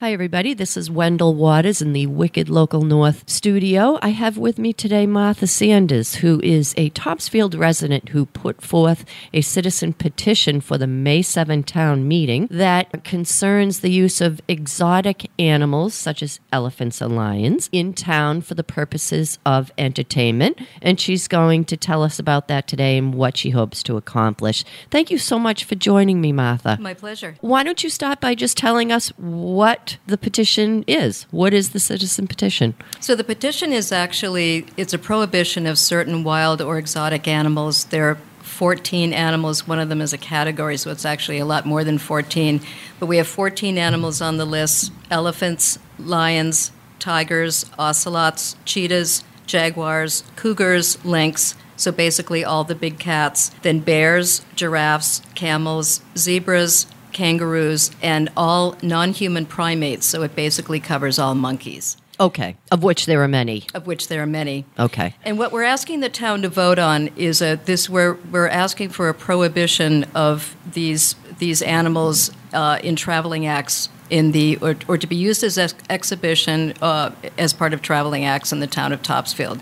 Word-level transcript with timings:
Hi, 0.00 0.12
everybody. 0.12 0.54
This 0.54 0.76
is 0.76 0.90
Wendall 0.90 1.36
Waters 1.36 1.80
in 1.80 1.92
the 1.92 2.08
Wicked 2.08 2.48
Local 2.48 2.82
North 2.82 3.30
studio. 3.30 3.96
I 4.02 4.08
have 4.08 4.36
with 4.36 4.58
me 4.58 4.72
today 4.72 5.06
Martha 5.06 5.46
Sanders, 5.46 6.16
who 6.16 6.40
is 6.42 6.74
a 6.76 6.90
Topsfield 6.90 7.54
resident 7.54 8.08
who 8.08 8.26
put 8.26 8.60
forth 8.60 9.04
a 9.32 9.40
citizen 9.40 9.92
petition 9.92 10.60
for 10.60 10.76
the 10.76 10.88
May 10.88 11.22
7 11.22 11.62
town 11.62 12.08
meeting 12.08 12.48
that 12.50 13.04
concerns 13.04 13.80
the 13.80 13.88
use 13.88 14.20
of 14.20 14.42
exotic 14.48 15.30
animals, 15.38 15.94
such 15.94 16.24
as 16.24 16.40
elephants 16.52 17.00
and 17.00 17.14
lions, 17.14 17.70
in 17.70 17.94
town 17.94 18.42
for 18.42 18.54
the 18.54 18.64
purposes 18.64 19.38
of 19.46 19.70
entertainment. 19.78 20.58
And 20.82 21.00
she's 21.00 21.28
going 21.28 21.64
to 21.66 21.76
tell 21.76 22.02
us 22.02 22.18
about 22.18 22.48
that 22.48 22.66
today 22.66 22.98
and 22.98 23.14
what 23.14 23.36
she 23.36 23.50
hopes 23.50 23.80
to 23.84 23.96
accomplish. 23.96 24.64
Thank 24.90 25.12
you 25.12 25.18
so 25.18 25.38
much 25.38 25.62
for 25.62 25.76
joining 25.76 26.20
me, 26.20 26.32
Martha. 26.32 26.78
My 26.80 26.94
pleasure. 26.94 27.36
Why 27.40 27.62
don't 27.62 27.84
you 27.84 27.90
start 27.90 28.20
by 28.20 28.34
just 28.34 28.58
telling 28.58 28.90
us 28.90 29.10
what 29.16 29.83
the 30.06 30.18
petition 30.18 30.84
is? 30.86 31.26
What 31.30 31.54
is 31.54 31.70
the 31.70 31.80
citizen 31.80 32.26
petition? 32.26 32.74
So 33.00 33.14
the 33.14 33.24
petition 33.24 33.72
is 33.72 33.92
actually 33.92 34.66
it's 34.76 34.92
a 34.92 34.98
prohibition 34.98 35.66
of 35.66 35.78
certain 35.78 36.24
wild 36.24 36.60
or 36.60 36.78
exotic 36.78 37.26
animals. 37.28 37.84
There 37.86 38.10
are 38.10 38.18
14 38.42 39.12
animals. 39.12 39.66
One 39.66 39.80
of 39.80 39.88
them 39.88 40.00
is 40.00 40.12
a 40.12 40.18
category, 40.18 40.76
so 40.76 40.90
it's 40.90 41.04
actually 41.04 41.38
a 41.38 41.44
lot 41.44 41.66
more 41.66 41.82
than 41.82 41.98
14. 41.98 42.60
But 43.00 43.06
we 43.06 43.16
have 43.16 43.26
14 43.26 43.78
animals 43.78 44.20
on 44.20 44.36
the 44.36 44.44
list: 44.44 44.92
elephants, 45.10 45.78
lions, 45.98 46.70
tigers, 46.98 47.64
ocelots, 47.78 48.56
cheetahs, 48.64 49.24
jaguars, 49.46 50.24
cougars, 50.36 51.04
lynx. 51.04 51.54
So 51.76 51.90
basically, 51.90 52.44
all 52.44 52.62
the 52.64 52.76
big 52.76 52.98
cats. 52.98 53.50
Then 53.62 53.80
bears, 53.80 54.42
giraffes, 54.54 55.20
camels, 55.34 56.02
zebras, 56.16 56.86
kangaroos, 57.14 57.90
and 58.02 58.28
all 58.36 58.76
non 58.82 59.12
human 59.12 59.46
primates. 59.46 60.04
So 60.04 60.22
it 60.22 60.36
basically 60.36 60.80
covers 60.80 61.18
all 61.18 61.34
monkeys, 61.34 61.96
Okay, 62.20 62.56
of 62.70 62.82
which 62.82 63.06
there 63.06 63.22
are 63.22 63.28
many. 63.28 63.64
of 63.74 63.86
which 63.86 64.08
there 64.08 64.22
are 64.22 64.26
many. 64.26 64.66
Okay. 64.78 65.14
And 65.24 65.38
what 65.38 65.50
we're 65.52 65.62
asking 65.62 66.00
the 66.00 66.10
town 66.10 66.42
to 66.42 66.48
vote 66.50 66.78
on 66.78 67.08
is 67.16 67.40
a 67.40 67.54
this 67.64 67.88
we're 67.88 68.14
we're 68.30 68.48
asking 68.48 68.90
for 68.90 69.08
a 69.08 69.14
prohibition 69.14 70.04
of 70.14 70.54
these 70.70 71.16
these 71.38 71.62
animals 71.62 72.30
uh, 72.52 72.78
in 72.82 72.94
traveling 72.96 73.46
acts 73.46 73.88
in 74.10 74.32
the 74.32 74.56
or, 74.60 74.76
or 74.86 74.98
to 74.98 75.06
be 75.06 75.16
used 75.16 75.42
as 75.42 75.56
ex- 75.58 75.74
exhibition 75.88 76.74
uh, 76.82 77.10
as 77.38 77.52
part 77.54 77.72
of 77.72 77.80
traveling 77.80 78.24
acts 78.24 78.52
in 78.52 78.60
the 78.60 78.66
town 78.66 78.92
of 78.92 79.02
Topsfield. 79.02 79.60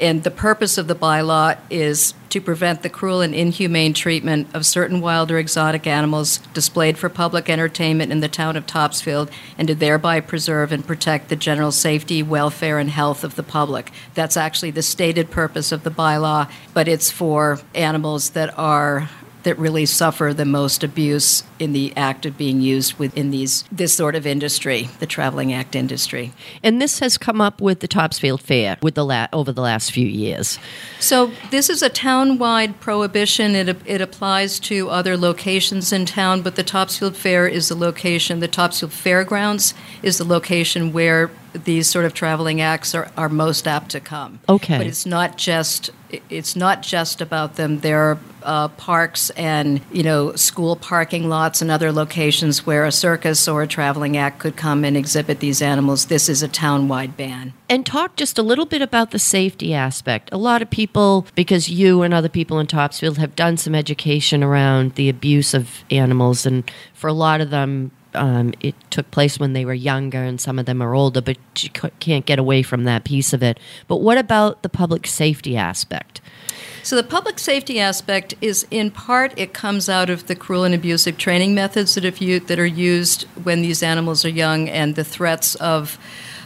And 0.00 0.22
the 0.22 0.30
purpose 0.30 0.78
of 0.78 0.88
the 0.88 0.94
bylaw 0.94 1.58
is 1.70 2.14
to 2.30 2.40
prevent 2.40 2.82
the 2.82 2.88
cruel 2.88 3.20
and 3.20 3.34
inhumane 3.34 3.92
treatment 3.92 4.48
of 4.54 4.64
certain 4.64 5.00
wild 5.00 5.30
or 5.30 5.38
exotic 5.38 5.86
animals 5.86 6.38
displayed 6.54 6.96
for 6.96 7.08
public 7.08 7.50
entertainment 7.50 8.10
in 8.10 8.20
the 8.20 8.28
town 8.28 8.56
of 8.56 8.66
Topsfield 8.66 9.30
and 9.58 9.68
to 9.68 9.74
thereby 9.74 10.18
preserve 10.18 10.72
and 10.72 10.86
protect 10.86 11.28
the 11.28 11.36
general 11.36 11.70
safety, 11.70 12.22
welfare, 12.22 12.78
and 12.78 12.90
health 12.90 13.22
of 13.22 13.36
the 13.36 13.42
public. 13.42 13.92
That's 14.14 14.36
actually 14.36 14.70
the 14.70 14.82
stated 14.82 15.30
purpose 15.30 15.72
of 15.72 15.82
the 15.82 15.90
bylaw, 15.90 16.50
but 16.72 16.88
it's 16.88 17.10
for 17.10 17.60
animals 17.74 18.30
that 18.30 18.58
are 18.58 19.10
that 19.42 19.58
really 19.58 19.86
suffer 19.86 20.32
the 20.34 20.44
most 20.44 20.84
abuse 20.84 21.42
in 21.58 21.72
the 21.72 21.92
act 21.96 22.26
of 22.26 22.36
being 22.36 22.60
used 22.60 22.98
within 22.98 23.30
these 23.30 23.64
this 23.72 23.94
sort 23.94 24.14
of 24.14 24.26
industry, 24.26 24.88
the 24.98 25.06
traveling 25.06 25.52
act 25.52 25.74
industry. 25.74 26.32
And 26.62 26.80
this 26.80 26.98
has 27.00 27.18
come 27.18 27.40
up 27.40 27.60
with 27.60 27.80
the 27.80 27.88
Topsfield 27.88 28.40
Fair 28.40 28.76
with 28.82 28.94
the 28.94 29.04
la- 29.04 29.28
over 29.32 29.52
the 29.52 29.62
last 29.62 29.92
few 29.92 30.06
years. 30.06 30.58
So 31.00 31.32
this 31.50 31.68
is 31.68 31.82
a 31.82 31.88
town-wide 31.88 32.80
prohibition. 32.80 33.54
It, 33.54 33.76
it 33.86 34.00
applies 34.00 34.58
to 34.60 34.88
other 34.88 35.16
locations 35.16 35.92
in 35.92 36.06
town, 36.06 36.42
but 36.42 36.56
the 36.56 36.62
Topsfield 36.62 37.16
Fair 37.16 37.46
is 37.46 37.68
the 37.68 37.76
location. 37.76 38.40
The 38.40 38.48
Topsfield 38.48 38.92
Fairgrounds 38.92 39.74
is 40.02 40.18
the 40.18 40.24
location 40.24 40.92
where 40.92 41.30
these 41.52 41.88
sort 41.88 42.04
of 42.04 42.14
traveling 42.14 42.60
acts 42.60 42.94
are, 42.94 43.10
are 43.16 43.28
most 43.28 43.66
apt 43.66 43.90
to 43.90 44.00
come. 44.00 44.40
Okay. 44.48 44.78
but 44.78 44.86
it's 44.86 45.06
not 45.06 45.36
just 45.36 45.90
it's 46.28 46.54
not 46.54 46.82
just 46.82 47.20
about 47.20 47.56
them. 47.56 47.80
There 47.80 47.98
are 47.98 48.18
uh, 48.42 48.68
parks 48.68 49.30
and 49.30 49.80
you 49.90 50.02
know 50.02 50.34
school 50.34 50.76
parking 50.76 51.28
lots 51.28 51.62
and 51.62 51.70
other 51.70 51.92
locations 51.92 52.66
where 52.66 52.84
a 52.84 52.92
circus 52.92 53.48
or 53.48 53.62
a 53.62 53.66
traveling 53.66 54.16
act 54.16 54.38
could 54.40 54.56
come 54.56 54.84
and 54.84 54.96
exhibit 54.96 55.40
these 55.40 55.62
animals. 55.62 56.06
This 56.06 56.28
is 56.28 56.42
a 56.42 56.48
town-wide 56.48 57.16
ban. 57.16 57.52
And 57.68 57.86
talk 57.86 58.16
just 58.16 58.38
a 58.38 58.42
little 58.42 58.66
bit 58.66 58.82
about 58.82 59.10
the 59.10 59.18
safety 59.18 59.72
aspect. 59.72 60.28
A 60.32 60.36
lot 60.36 60.60
of 60.60 60.68
people, 60.68 61.26
because 61.34 61.68
you 61.68 62.02
and 62.02 62.12
other 62.12 62.28
people 62.28 62.58
in 62.58 62.66
Topsfield 62.66 63.18
have 63.18 63.34
done 63.36 63.56
some 63.56 63.74
education 63.74 64.42
around 64.42 64.94
the 64.96 65.08
abuse 65.08 65.54
of 65.54 65.84
animals, 65.90 66.44
and 66.44 66.70
for 66.92 67.08
a 67.08 67.14
lot 67.14 67.40
of 67.40 67.50
them, 67.50 67.90
um, 68.14 68.52
it 68.60 68.74
took 68.90 69.10
place 69.10 69.38
when 69.38 69.52
they 69.52 69.64
were 69.64 69.74
younger, 69.74 70.22
and 70.22 70.40
some 70.40 70.58
of 70.58 70.66
them 70.66 70.82
are 70.82 70.94
older, 70.94 71.20
but 71.20 71.38
you 71.62 71.70
can't 72.00 72.26
get 72.26 72.38
away 72.38 72.62
from 72.62 72.84
that 72.84 73.04
piece 73.04 73.32
of 73.32 73.42
it. 73.42 73.58
But 73.88 73.98
what 73.98 74.18
about 74.18 74.62
the 74.62 74.68
public 74.68 75.06
safety 75.06 75.56
aspect? 75.56 76.20
So 76.82 76.96
the 76.96 77.04
public 77.04 77.38
safety 77.38 77.78
aspect 77.78 78.34
is 78.40 78.66
in 78.70 78.90
part 78.90 79.32
it 79.36 79.54
comes 79.54 79.88
out 79.88 80.10
of 80.10 80.26
the 80.26 80.34
cruel 80.34 80.64
and 80.64 80.74
abusive 80.74 81.16
training 81.16 81.54
methods 81.54 81.94
that 81.94 82.02
that 82.02 82.58
are 82.58 82.66
used 82.66 83.22
when 83.44 83.62
these 83.62 83.84
animals 83.84 84.24
are 84.24 84.30
young 84.30 84.68
and 84.68 84.96
the 84.96 85.04
threats 85.04 85.54
of 85.56 85.96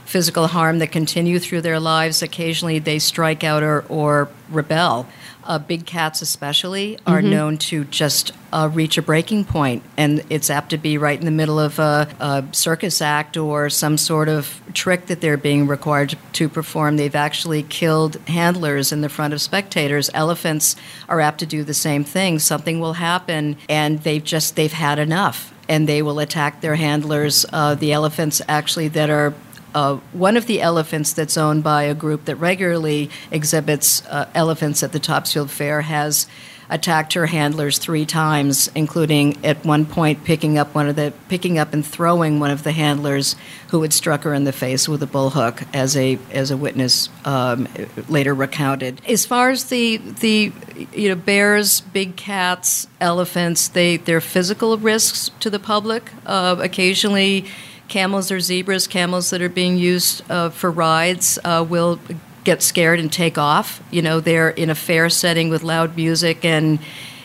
physical 0.05 0.47
harm 0.49 0.79
that 0.79 0.93
continue 0.93 1.39
through 1.39 1.63
their 1.63 1.81
lives. 1.81 2.23
Occasionally 2.23 2.79
they 2.79 2.99
strike 2.99 3.45
out 3.45 3.63
or, 3.63 3.85
or 3.89 4.29
rebel. 4.51 5.07
Uh, 5.47 5.59
big 5.59 5.87
cats, 5.87 6.23
especially, 6.23 6.99
are 7.07 7.23
known 7.23 7.57
to 7.57 7.85
just 7.85 8.33
uh, 8.53 8.69
reach 8.73 8.99
a 8.99 9.03
breaking 9.03 9.45
point, 9.45 9.83
and 9.97 10.25
it's 10.29 10.51
apt 10.51 10.71
to 10.71 10.79
be 10.79 10.99
right 10.99 11.19
in 11.19 11.25
the 11.25 11.31
middle 11.31 11.61
of 11.61 11.79
a, 11.79 12.09
a 12.19 12.45
circus 12.53 13.01
act 13.01 13.37
or 13.37 13.71
some 13.71 13.97
sort 13.97 14.29
of 14.29 14.61
trick 14.73 15.07
that 15.07 15.21
they're 15.21 15.37
being 15.37 15.67
required 15.69 16.17
to 16.33 16.49
perform. 16.49 16.97
They've 16.97 17.15
actually 17.15 17.63
killed 17.63 18.17
handlers 18.27 18.93
in 18.93 19.03
the 19.03 19.09
front 19.09 19.35
of 19.35 19.41
spectators. 19.41 20.11
Elephants 20.15 20.75
are 21.09 21.21
apt 21.21 21.39
to 21.41 21.47
do 21.47 21.63
the 21.63 21.75
same 21.75 22.03
thing. 22.03 22.39
Something 22.41 22.81
will 22.81 22.95
happen, 22.95 23.57
and 23.69 24.01
they've 24.01 24.25
just 24.25 24.57
they've 24.57 24.73
had 24.73 24.99
enough, 24.99 25.55
and 25.69 25.89
they 25.89 26.03
will 26.03 26.19
attack 26.19 26.61
their 26.61 26.75
handlers. 26.77 27.47
Uh, 27.53 27.75
the 27.75 27.93
elephants 27.93 28.43
actually 28.49 28.89
that 28.89 29.11
are 29.11 29.33
uh, 29.77 29.97
one 30.13 30.39
of 30.39 30.47
the 30.47 30.63
elephants 30.63 31.13
that's 31.13 31.37
owned 31.37 31.63
by 31.63 31.83
a 31.83 31.95
group 31.95 32.25
that 32.25 32.37
regularly 32.37 33.11
exhibits 33.31 34.05
uh, 34.07 34.27
elephants 34.35 34.83
at 34.83 34.93
the 34.93 34.99
Topsfield 34.99 35.51
Fair 35.51 35.83
has 35.83 36.27
attacked 36.71 37.13
her 37.13 37.27
handlers 37.27 37.77
three 37.77 38.07
times, 38.07 38.71
including 38.75 39.37
at 39.45 39.63
one 39.67 39.85
point 39.85 40.25
picking 40.25 40.57
up 40.57 40.75
one 40.75 40.89
of 40.89 40.97
the 40.97 41.13
picking 41.29 41.59
up 41.59 41.75
and 41.75 41.85
throwing 41.87 42.41
one 42.41 42.51
of 42.51 42.63
the 42.63 42.73
handlers 42.73 43.37
who 43.69 43.83
had 43.83 43.93
struck 43.93 44.23
her 44.23 44.33
in 44.33 44.45
the 44.45 44.53
face 44.53 44.89
with 44.89 45.03
a 45.03 45.07
bullhook, 45.07 45.63
as 45.75 45.95
a 45.95 46.19
as 46.31 46.51
a 46.51 46.57
witness 46.57 47.11
um, 47.27 47.69
later 48.09 48.35
recounted. 48.35 49.03
As 49.07 49.27
far 49.27 49.51
as 49.51 49.65
the 49.65 49.99
the 49.99 50.53
you 50.95 51.11
know 51.11 51.17
bears, 51.17 51.83
big 51.83 52.17
cats, 52.17 52.89
elephants, 52.99 53.69
they 53.69 53.99
they're 53.99 54.23
physical 54.23 54.79
risks 54.79 55.31
to 55.41 55.51
the 55.51 55.61
public. 55.61 56.11
Uh, 56.25 56.57
occasionally 56.61 57.45
camels 57.89 58.31
or 58.31 58.41
zebras, 58.41 58.87
camels 58.87 59.31
that 59.31 59.41
are 59.43 59.49
being 59.49 59.79
used 59.79 60.29
uh, 60.31 60.51
for 60.51 60.71
rides, 60.71 61.39
uh, 61.45 61.65
will 61.69 62.01
get 62.45 62.63
scared 62.63 63.01
and 63.01 63.13
take 63.13 63.39
off. 63.39 63.83
You 63.91 64.03
know, 64.03 64.21
they're 64.21 64.51
in 64.51 64.71
a 64.71 64.75
fair 64.75 65.11
setting 65.11 65.49
with 65.49 65.63
loud 65.63 65.97
music 65.97 66.45
and, 66.45 66.79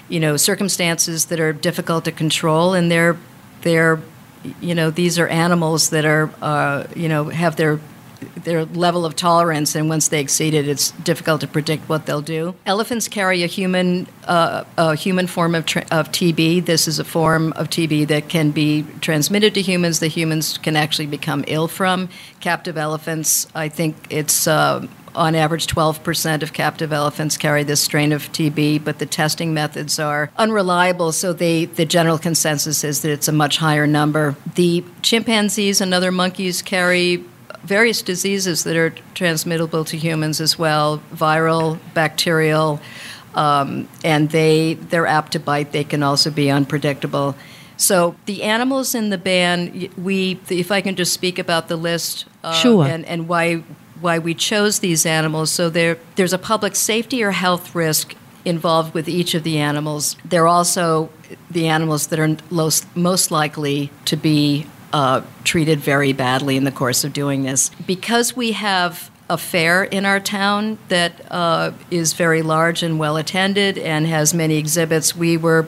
you 0.10 0.20
know, 0.20 0.38
circumstances 0.38 1.26
that 1.26 1.40
are 1.40 1.54
difficult 1.54 2.06
to 2.06 2.12
control, 2.12 2.74
and 2.74 2.92
they're 2.92 3.18
they're, 3.62 4.00
you 4.60 4.74
know, 4.74 4.90
these 4.90 5.20
are 5.20 5.28
animals 5.28 5.90
that 5.92 6.06
are, 6.06 6.32
uh, 6.42 6.86
you 6.96 7.08
know, 7.08 7.26
have 7.26 7.56
their 7.56 7.80
their 8.44 8.66
level 8.66 9.06
of 9.06 9.16
tolerance, 9.16 9.76
and 9.76 9.90
once 9.90 10.08
they 10.08 10.20
exceed 10.20 10.54
it, 10.54 10.68
it's 10.68 10.92
difficult 10.92 11.42
to 11.42 11.48
predict 11.48 11.88
what 11.90 12.06
they'll 12.06 12.22
do. 12.22 12.56
Elephants 12.66 13.08
carry 13.08 13.44
a 13.44 13.48
human 13.48 14.08
uh, 14.26 14.64
a 14.78 14.96
human 14.96 15.28
form 15.28 15.56
of, 15.56 15.66
tra- 15.66 15.86
of 15.92 16.12
TB. 16.12 16.66
This 16.66 16.88
is 16.88 17.00
a 17.00 17.04
form 17.04 17.54
of 17.54 17.70
TB 17.70 18.08
that 18.08 18.30
can 18.30 18.52
be 18.52 18.86
transmitted 19.02 19.54
to 19.56 19.62
humans. 19.62 20.00
The 20.00 20.08
humans 20.08 20.58
can 20.58 20.76
actually 20.76 21.08
become 21.08 21.44
ill 21.48 21.68
from 21.68 22.10
captive 22.40 22.78
elephants. 22.78 23.48
I 23.56 23.70
think 23.70 23.96
it's 24.10 24.48
uh, 24.48 24.88
on 25.16 25.36
average, 25.36 25.68
12% 25.68 26.44
of 26.44 26.54
captive 26.54 26.94
elephants 26.94 27.38
carry 27.38 27.64
this 27.64 27.82
strain 27.82 28.12
of 28.12 28.32
TB, 28.32 28.84
but 28.84 29.00
the 29.00 29.06
testing 29.06 29.54
methods 29.54 30.00
are 30.00 30.32
unreliable, 30.38 31.12
so 31.12 31.34
they, 31.34 31.66
the 31.66 31.86
general 31.86 32.18
consensus 32.18 32.84
is 32.84 33.02
that 33.02 33.12
it's 33.12 33.28
a 33.28 33.34
much 33.34 33.58
higher 33.58 33.88
number. 33.88 34.36
The 34.56 34.84
chimpanzees 35.02 35.82
and 35.82 35.94
other 35.94 36.12
monkeys 36.12 36.62
carry 36.62 37.24
various 37.64 38.02
diseases 38.02 38.64
that 38.64 38.76
are 38.76 38.94
transmittable 39.14 39.86
to 39.86 39.98
humans 39.98 40.42
as 40.42 40.58
well 40.58 41.02
viral, 41.14 41.80
bacterial, 41.94 42.80
um, 43.36 43.88
and 44.04 44.30
they, 44.32 44.74
they're 44.76 45.08
apt 45.08 45.34
to 45.34 45.40
bite. 45.40 45.72
They 45.72 45.84
can 45.84 46.04
also 46.04 46.32
be 46.32 46.50
unpredictable. 46.50 47.36
So 47.78 48.16
the 48.26 48.44
animals 48.44 48.94
in 48.94 49.10
the 49.10 49.18
ban, 49.18 49.90
we, 49.98 50.40
if 50.50 50.72
I 50.72 50.82
can 50.82 50.96
just 50.96 51.14
speak 51.14 51.40
about 51.40 51.68
the 51.68 51.76
list, 51.78 52.26
uh, 52.44 52.54
Sure. 52.54 52.86
and, 52.86 53.06
and 53.06 53.28
why 53.28 53.64
why 54.02 54.18
we 54.18 54.34
chose 54.34 54.80
these 54.80 55.06
animals. 55.06 55.52
So 55.52 55.70
there, 55.70 55.98
there's 56.16 56.34
a 56.34 56.40
public 56.40 56.76
safety 56.76 57.24
or 57.24 57.32
health 57.32 57.76
risk 57.76 58.16
involved 58.44 58.96
with 58.96 59.08
each 59.08 59.36
of 59.36 59.44
the 59.44 59.60
animals. 59.60 60.18
They're 60.26 60.48
also 60.48 61.12
the 61.52 61.68
animals 61.68 62.08
that 62.08 62.20
are 62.20 62.36
most, 62.50 62.96
most 62.96 63.30
likely 63.30 63.92
to 64.06 64.18
be 64.18 64.66
uh, 64.94 65.22
treated 65.44 65.80
very 65.80 66.14
badly 66.14 66.58
in 66.58 66.64
the 66.64 66.72
course 66.72 67.04
of 67.04 67.14
doing 67.14 67.44
this. 67.44 67.72
Because 67.86 68.36
we 68.36 68.52
have 68.54 69.12
a 69.30 69.38
fair 69.38 69.84
in 69.86 70.06
our 70.06 70.20
town 70.20 70.78
that 70.90 71.22
uh, 71.32 71.72
is 71.90 72.14
very 72.14 72.42
large 72.42 72.84
and 72.84 73.00
well 73.00 73.16
attended 73.16 73.78
and 73.78 74.06
has 74.06 74.34
many 74.34 74.58
exhibits, 74.58 75.16
we 75.16 75.38
were 75.38 75.68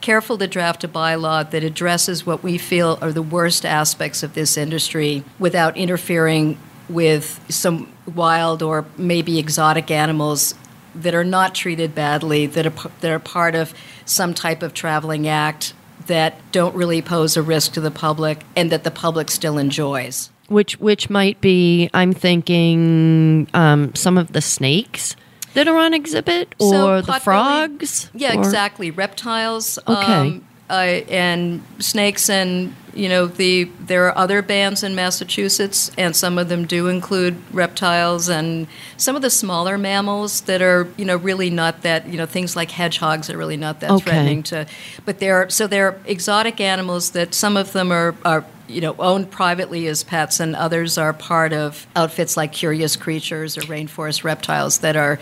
careful 0.00 0.36
to 0.38 0.46
draft 0.46 0.84
a 0.84 0.88
bylaw 0.88 1.48
that 1.50 1.62
addresses 1.62 2.26
what 2.26 2.42
we 2.42 2.58
feel 2.58 2.98
are 3.00 3.12
the 3.12 3.22
worst 3.22 3.64
aspects 3.64 4.22
of 4.22 4.34
this 4.34 4.56
industry 4.56 5.24
without 5.38 5.76
interfering 5.76 6.58
with 6.88 7.40
some 7.48 7.92
wild 8.12 8.62
or 8.62 8.84
maybe 8.96 9.38
exotic 9.38 9.90
animals 9.90 10.54
that 10.94 11.14
are 11.14 11.24
not 11.24 11.54
treated 11.54 11.94
badly, 11.94 12.46
that 12.46 12.66
are, 12.66 12.90
that 13.00 13.10
are 13.10 13.18
part 13.18 13.54
of 13.54 13.74
some 14.04 14.34
type 14.34 14.62
of 14.62 14.72
traveling 14.74 15.28
act 15.28 15.74
that 16.06 16.34
don't 16.52 16.74
really 16.74 17.02
pose 17.02 17.36
a 17.36 17.42
risk 17.42 17.72
to 17.72 17.80
the 17.80 17.90
public 17.90 18.40
and 18.54 18.70
that 18.70 18.84
the 18.84 18.90
public 18.90 19.30
still 19.30 19.58
enjoys. 19.58 20.30
which 20.48 20.78
which 20.78 21.10
might 21.10 21.40
be 21.40 21.90
I'm 21.92 22.12
thinking 22.12 23.48
um, 23.54 23.94
some 23.94 24.16
of 24.18 24.32
the 24.32 24.40
snakes 24.40 25.16
that 25.54 25.66
are 25.68 25.76
on 25.76 25.94
exhibit 25.94 26.54
or 26.60 26.70
So 26.70 27.00
the 27.02 27.14
frogs. 27.20 28.10
Yeah, 28.14 28.36
or- 28.36 28.38
exactly. 28.38 28.90
Reptiles. 28.90 29.78
Okay. 29.88 30.12
Um, 30.12 30.45
uh, 30.70 30.72
and 31.08 31.62
snakes, 31.78 32.28
and 32.30 32.74
you 32.94 33.08
know 33.08 33.26
the 33.26 33.64
there 33.80 34.06
are 34.06 34.16
other 34.18 34.42
bans 34.42 34.82
in 34.82 34.94
Massachusetts, 34.94 35.90
and 35.98 36.16
some 36.16 36.38
of 36.38 36.48
them 36.48 36.66
do 36.66 36.88
include 36.88 37.36
reptiles 37.52 38.28
and 38.28 38.66
some 38.96 39.14
of 39.14 39.22
the 39.22 39.30
smaller 39.30 39.76
mammals 39.78 40.40
that 40.42 40.62
are 40.62 40.88
you 40.96 41.04
know 41.04 41.16
really 41.16 41.50
not 41.50 41.82
that 41.82 42.08
you 42.08 42.16
know 42.16 42.26
things 42.26 42.56
like 42.56 42.70
hedgehogs 42.70 43.28
are 43.30 43.36
really 43.38 43.56
not 43.56 43.80
that 43.80 43.90
Okay. 43.92 44.04
threatening 44.04 44.42
to, 44.44 44.66
but 45.04 45.18
they're 45.18 45.48
so 45.50 45.66
they're 45.66 46.00
exotic 46.06 46.60
animals 46.60 47.10
that 47.10 47.34
some 47.34 47.56
of 47.56 47.72
them 47.72 47.92
are 47.92 48.14
are 48.24 48.44
you 48.68 48.80
know 48.80 48.96
owned 48.98 49.30
privately 49.30 49.86
as 49.86 50.02
pets, 50.02 50.40
and 50.40 50.56
others 50.56 50.98
are 50.98 51.12
part 51.12 51.52
of 51.52 51.86
outfits 51.94 52.36
like 52.36 52.52
Curious 52.52 52.96
Creatures 52.96 53.56
or 53.56 53.60
Rainforest 53.62 54.24
Reptiles 54.24 54.78
that 54.78 54.96
are 54.96 55.20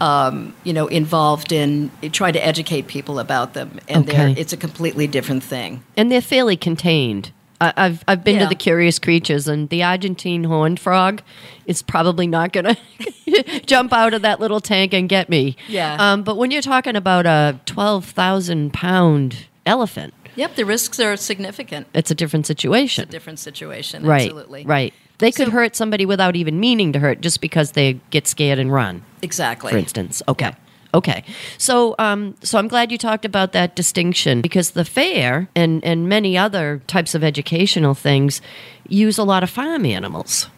um, 0.00 0.54
you 0.64 0.72
know, 0.72 0.86
involved 0.86 1.52
in 1.52 1.90
trying 2.12 2.32
to 2.34 2.44
educate 2.46 2.86
people 2.86 3.18
about 3.18 3.54
them, 3.54 3.80
and 3.88 4.08
Okay. 4.08 4.34
it's 4.36 4.52
a 4.52 4.56
completely 4.56 5.06
different 5.06 5.42
thing. 5.42 5.82
and 5.96 6.10
they're 6.12 6.20
fairly 6.20 6.56
contained. 6.56 7.32
I, 7.60 7.72
I've 7.76 8.04
I've 8.06 8.22
been 8.22 8.36
Yeah. 8.36 8.42
to 8.44 8.48
the 8.48 8.54
curious 8.54 9.00
creatures, 9.00 9.48
and 9.48 9.68
the 9.68 9.82
Argentine 9.82 10.44
horned 10.44 10.78
frog 10.78 11.22
is 11.66 11.82
probably 11.82 12.28
not 12.28 12.52
going 12.52 12.76
to 13.26 13.60
jump 13.66 13.92
out 13.92 14.14
of 14.14 14.22
that 14.22 14.38
little 14.38 14.60
tank 14.60 14.94
and 14.94 15.08
get 15.08 15.28
me. 15.28 15.56
Yeah. 15.66 15.96
Um, 15.98 16.22
but 16.22 16.36
when 16.36 16.52
you're 16.52 16.62
talking 16.62 16.94
about 16.94 17.26
a 17.26 17.58
twelve 17.66 18.04
thousand 18.04 18.72
pound 18.72 19.46
elephant, 19.66 20.14
Yep, 20.36 20.54
the 20.54 20.64
risks 20.64 21.00
are 21.00 21.16
significant. 21.16 21.88
it's 21.92 22.12
a 22.12 22.14
different 22.14 22.46
situation. 22.46 23.02
It's 23.02 23.08
a 23.08 23.12
different 23.12 23.40
situation. 23.40 24.04
right. 24.06 24.22
Absolutely. 24.22 24.64
Right. 24.64 24.94
They 25.18 25.32
could 25.32 25.46
So- 25.48 25.52
hurt 25.52 25.76
somebody 25.76 26.06
without 26.06 26.36
even 26.36 26.58
meaning 26.60 26.92
to 26.92 26.98
hurt, 26.98 27.20
just 27.20 27.40
because 27.40 27.72
they 27.72 28.00
get 28.10 28.26
scared 28.26 28.58
and 28.58 28.72
run. 28.72 29.02
Exactly. 29.22 29.72
for 29.72 29.78
instance. 29.78 30.22
Okay. 30.28 30.52
Okay. 30.94 31.22
So, 31.58 31.94
um, 31.98 32.34
so 32.42 32.58
I'm 32.58 32.66
glad 32.68 32.90
you 32.90 32.96
talked 32.96 33.24
about 33.26 33.52
that 33.52 33.76
distinction 33.76 34.40
because 34.40 34.70
the 34.70 34.84
fair 34.86 35.48
and, 35.54 35.84
and 35.84 36.08
many 36.08 36.38
other 36.38 36.80
types 36.86 37.14
of 37.14 37.22
educational 37.22 37.94
things 37.94 38.40
use 38.88 39.18
a 39.18 39.24
lot 39.24 39.42
of 39.42 39.50
farm 39.50 39.84
animals, 39.84 40.48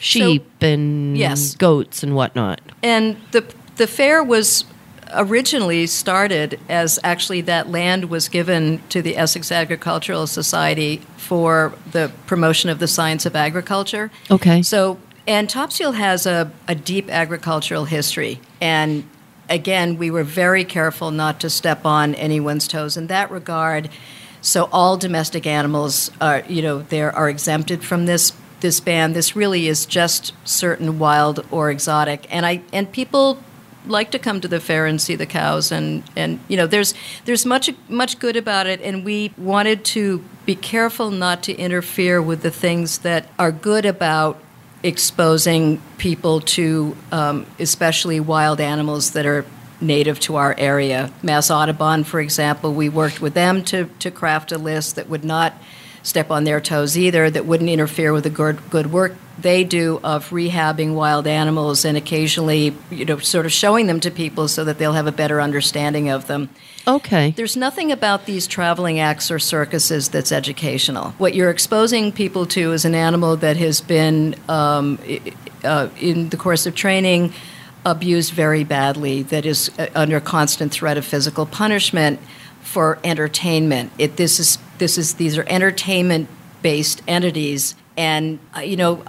sheep 0.00 0.44
and 0.60 1.16
yes. 1.16 1.54
goats 1.54 2.02
and 2.02 2.16
whatnot. 2.16 2.60
And 2.82 3.16
the 3.30 3.44
the 3.76 3.86
fair 3.86 4.24
was 4.24 4.64
originally 5.12 5.86
started 5.86 6.58
as 6.68 6.98
actually 7.02 7.40
that 7.42 7.70
land 7.70 8.06
was 8.06 8.28
given 8.28 8.82
to 8.88 9.02
the 9.02 9.16
Essex 9.16 9.52
Agricultural 9.52 10.26
Society 10.26 11.02
for 11.16 11.74
the 11.92 12.10
promotion 12.26 12.70
of 12.70 12.78
the 12.78 12.88
science 12.88 13.26
of 13.26 13.36
agriculture. 13.36 14.10
Okay. 14.30 14.62
So, 14.62 14.98
and 15.26 15.48
Topsfield 15.48 15.96
has 15.96 16.26
a, 16.26 16.50
a 16.68 16.74
deep 16.74 17.10
agricultural 17.10 17.84
history. 17.84 18.40
And 18.60 19.08
again, 19.48 19.98
we 19.98 20.10
were 20.10 20.24
very 20.24 20.64
careful 20.64 21.10
not 21.10 21.40
to 21.40 21.50
step 21.50 21.84
on 21.84 22.14
anyone's 22.14 22.68
toes 22.68 22.96
in 22.96 23.08
that 23.08 23.30
regard. 23.30 23.88
So, 24.40 24.68
all 24.72 24.96
domestic 24.96 25.46
animals 25.46 26.10
are, 26.20 26.42
you 26.48 26.62
know, 26.62 26.82
there 26.82 27.14
are 27.14 27.28
exempted 27.28 27.84
from 27.84 28.06
this 28.06 28.32
this 28.60 28.80
ban. 28.80 29.12
This 29.12 29.36
really 29.36 29.68
is 29.68 29.84
just 29.84 30.32
certain 30.44 30.98
wild 30.98 31.44
or 31.50 31.70
exotic. 31.70 32.26
And 32.30 32.46
I 32.46 32.62
and 32.72 32.90
people 32.90 33.42
like 33.86 34.10
to 34.10 34.18
come 34.18 34.40
to 34.40 34.48
the 34.48 34.60
fair 34.60 34.86
and 34.86 35.00
see 35.00 35.16
the 35.16 35.26
cows 35.26 35.72
and, 35.72 36.02
and 36.16 36.40
you 36.48 36.56
know 36.56 36.66
there's 36.66 36.94
there's 37.24 37.46
much 37.46 37.70
much 37.88 38.18
good 38.18 38.36
about 38.36 38.66
it 38.66 38.80
and 38.80 39.04
we 39.04 39.32
wanted 39.36 39.84
to 39.84 40.24
be 40.44 40.54
careful 40.54 41.10
not 41.10 41.42
to 41.42 41.54
interfere 41.54 42.20
with 42.20 42.42
the 42.42 42.50
things 42.50 42.98
that 42.98 43.28
are 43.38 43.52
good 43.52 43.84
about 43.84 44.40
exposing 44.82 45.80
people 45.98 46.40
to 46.40 46.96
um, 47.10 47.46
especially 47.58 48.20
wild 48.20 48.60
animals 48.60 49.12
that 49.12 49.26
are 49.26 49.44
native 49.80 50.18
to 50.20 50.36
our 50.36 50.54
area. 50.56 51.12
Mass 51.22 51.50
Audubon, 51.50 52.04
for 52.04 52.20
example, 52.20 52.72
we 52.72 52.88
worked 52.88 53.20
with 53.20 53.34
them 53.34 53.62
to, 53.64 53.86
to 53.98 54.10
craft 54.10 54.52
a 54.52 54.58
list 54.58 54.96
that 54.96 55.08
would 55.08 55.24
not 55.24 55.54
step 56.02 56.30
on 56.30 56.44
their 56.44 56.60
toes 56.60 56.96
either, 56.96 57.28
that 57.28 57.44
wouldn't 57.44 57.68
interfere 57.68 58.12
with 58.12 58.24
the 58.24 58.30
good, 58.30 58.58
good 58.70 58.92
work 58.92 59.14
they 59.38 59.64
do 59.64 60.00
of 60.02 60.30
rehabbing 60.30 60.94
wild 60.94 61.26
animals 61.26 61.84
and 61.84 61.96
occasionally, 61.96 62.74
you 62.90 63.04
know, 63.04 63.18
sort 63.18 63.46
of 63.46 63.52
showing 63.52 63.86
them 63.86 64.00
to 64.00 64.10
people 64.10 64.48
so 64.48 64.64
that 64.64 64.78
they'll 64.78 64.94
have 64.94 65.06
a 65.06 65.12
better 65.12 65.40
understanding 65.40 66.08
of 66.08 66.26
them. 66.26 66.48
Okay. 66.88 67.32
There's 67.32 67.56
nothing 67.56 67.92
about 67.92 68.26
these 68.26 68.46
traveling 68.46 68.98
acts 68.98 69.30
or 69.30 69.38
circuses 69.38 70.08
that's 70.08 70.32
educational. 70.32 71.10
What 71.18 71.34
you're 71.34 71.50
exposing 71.50 72.12
people 72.12 72.46
to 72.46 72.72
is 72.72 72.84
an 72.84 72.94
animal 72.94 73.36
that 73.36 73.56
has 73.56 73.80
been, 73.80 74.36
um, 74.48 74.98
uh, 75.64 75.88
in 76.00 76.28
the 76.30 76.36
course 76.36 76.64
of 76.66 76.74
training, 76.74 77.32
abused 77.84 78.32
very 78.32 78.64
badly, 78.64 79.22
that 79.24 79.44
is 79.44 79.70
uh, 79.78 79.88
under 79.94 80.20
constant 80.20 80.72
threat 80.72 80.96
of 80.96 81.04
physical 81.04 81.44
punishment 81.44 82.20
for 82.62 82.98
entertainment. 83.04 83.92
It, 83.98 84.16
this 84.16 84.40
is, 84.40 84.58
this 84.78 84.96
is, 84.96 85.14
these 85.14 85.36
are 85.36 85.44
entertainment 85.48 86.28
based 86.62 87.02
entities. 87.06 87.74
And, 87.96 88.38
uh, 88.56 88.60
you 88.60 88.76
know, 88.76 89.02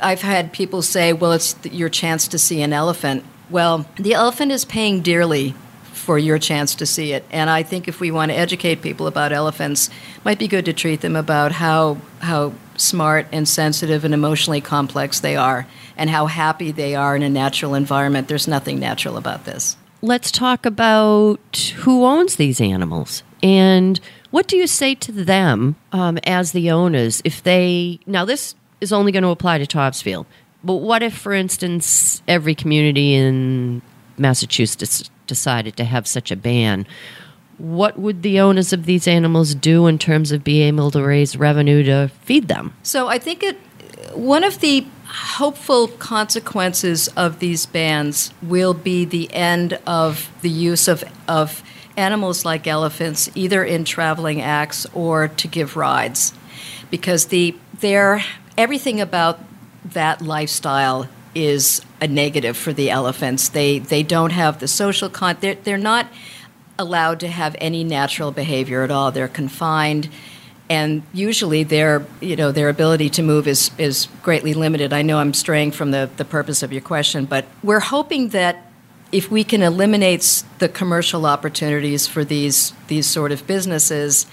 I've 0.00 0.22
had 0.22 0.52
people 0.52 0.82
say, 0.82 1.12
well, 1.12 1.32
it's 1.32 1.56
your 1.64 1.88
chance 1.88 2.28
to 2.28 2.38
see 2.38 2.62
an 2.62 2.72
elephant. 2.72 3.24
Well, 3.50 3.86
the 3.96 4.14
elephant 4.14 4.52
is 4.52 4.64
paying 4.64 5.00
dearly 5.00 5.54
for 5.92 6.18
your 6.18 6.38
chance 6.38 6.74
to 6.76 6.86
see 6.86 7.12
it. 7.12 7.24
And 7.30 7.50
I 7.50 7.62
think 7.62 7.88
if 7.88 8.00
we 8.00 8.10
want 8.10 8.30
to 8.30 8.38
educate 8.38 8.80
people 8.80 9.06
about 9.06 9.32
elephants, 9.32 9.88
it 9.88 10.24
might 10.24 10.38
be 10.38 10.48
good 10.48 10.64
to 10.64 10.72
treat 10.72 11.00
them 11.00 11.16
about 11.16 11.52
how 11.52 11.98
how 12.20 12.54
smart 12.76 13.26
and 13.32 13.48
sensitive 13.48 14.04
and 14.04 14.14
emotionally 14.14 14.60
complex 14.60 15.20
they 15.20 15.36
are 15.36 15.66
and 15.96 16.08
how 16.08 16.26
happy 16.26 16.70
they 16.70 16.94
are 16.94 17.16
in 17.16 17.22
a 17.22 17.28
natural 17.28 17.74
environment. 17.74 18.28
There's 18.28 18.48
nothing 18.48 18.78
natural 18.78 19.16
about 19.16 19.44
this. 19.44 19.76
Let's 20.00 20.30
talk 20.30 20.64
about 20.64 21.74
who 21.78 22.04
owns 22.04 22.36
these 22.36 22.60
animals 22.60 23.24
and 23.42 24.00
what 24.30 24.46
do 24.46 24.56
you 24.56 24.66
say 24.66 24.94
to 24.94 25.12
them 25.12 25.76
um, 25.92 26.18
as 26.24 26.52
the 26.52 26.70
owners 26.70 27.22
if 27.24 27.42
they 27.42 28.00
now 28.06 28.24
this 28.24 28.54
is 28.80 28.92
only 28.92 29.12
going 29.12 29.22
to 29.22 29.30
apply 29.30 29.58
to 29.58 29.66
Topsfield, 29.66 30.26
but 30.62 30.76
what 30.76 31.02
if, 31.02 31.16
for 31.16 31.32
instance, 31.32 32.22
every 32.28 32.54
community 32.54 33.14
in 33.14 33.82
Massachusetts 34.16 35.10
decided 35.26 35.76
to 35.76 35.84
have 35.84 36.06
such 36.06 36.30
a 36.30 36.36
ban? 36.36 36.86
What 37.58 37.98
would 37.98 38.22
the 38.22 38.40
owners 38.40 38.72
of 38.72 38.86
these 38.86 39.08
animals 39.08 39.54
do 39.54 39.86
in 39.86 39.98
terms 39.98 40.30
of 40.30 40.44
being 40.44 40.68
able 40.68 40.90
to 40.92 41.02
raise 41.02 41.36
revenue 41.36 41.82
to 41.84 42.10
feed 42.22 42.48
them? 42.48 42.74
So 42.82 43.08
I 43.08 43.18
think 43.18 43.42
it 43.42 43.56
one 44.14 44.44
of 44.44 44.60
the 44.60 44.86
hopeful 45.06 45.88
consequences 45.88 47.08
of 47.08 47.40
these 47.40 47.66
bans 47.66 48.32
will 48.42 48.74
be 48.74 49.04
the 49.04 49.32
end 49.32 49.78
of 49.86 50.30
the 50.42 50.50
use 50.50 50.86
of 50.86 51.02
of 51.26 51.62
animals 51.98 52.44
like 52.44 52.66
elephants 52.66 53.28
either 53.34 53.64
in 53.64 53.84
traveling 53.84 54.40
acts 54.40 54.86
or 54.94 55.28
to 55.28 55.48
give 55.48 55.76
rides 55.76 56.32
because 56.90 57.26
the 57.26 57.54
their 57.80 58.22
everything 58.56 59.00
about 59.00 59.40
that 59.84 60.22
lifestyle 60.22 61.08
is 61.34 61.82
a 62.00 62.06
negative 62.06 62.56
for 62.56 62.72
the 62.72 62.90
elephants. 62.90 63.48
They 63.48 63.80
they 63.80 64.02
don't 64.02 64.30
have 64.30 64.60
the 64.60 64.68
social 64.68 65.10
con. 65.10 65.36
They're, 65.40 65.56
they're 65.56 65.76
not 65.76 66.06
allowed 66.78 67.20
to 67.20 67.28
have 67.28 67.56
any 67.60 67.84
natural 67.84 68.30
behavior 68.30 68.82
at 68.82 68.90
all. 68.90 69.10
They're 69.10 69.28
confined, 69.28 70.08
and 70.70 71.02
usually 71.12 71.64
their 71.64 72.06
you 72.20 72.36
know 72.36 72.52
their 72.52 72.68
ability 72.68 73.10
to 73.10 73.22
move 73.22 73.48
is 73.48 73.70
is 73.76 74.08
greatly 74.22 74.54
limited. 74.54 74.92
I 74.92 75.02
know 75.02 75.18
I'm 75.18 75.34
straying 75.34 75.72
from 75.72 75.90
the 75.90 76.08
the 76.16 76.24
purpose 76.24 76.62
of 76.62 76.72
your 76.72 76.82
question, 76.82 77.24
but 77.24 77.44
we're 77.62 77.80
hoping 77.80 78.28
that 78.28 78.67
if 79.12 79.30
we 79.30 79.44
can 79.44 79.62
eliminate 79.62 80.44
the 80.58 80.68
commercial 80.68 81.26
opportunities 81.26 82.06
for 82.06 82.24
these 82.24 82.72
these 82.88 83.06
sort 83.06 83.32
of 83.32 83.46
businesses, 83.46 84.26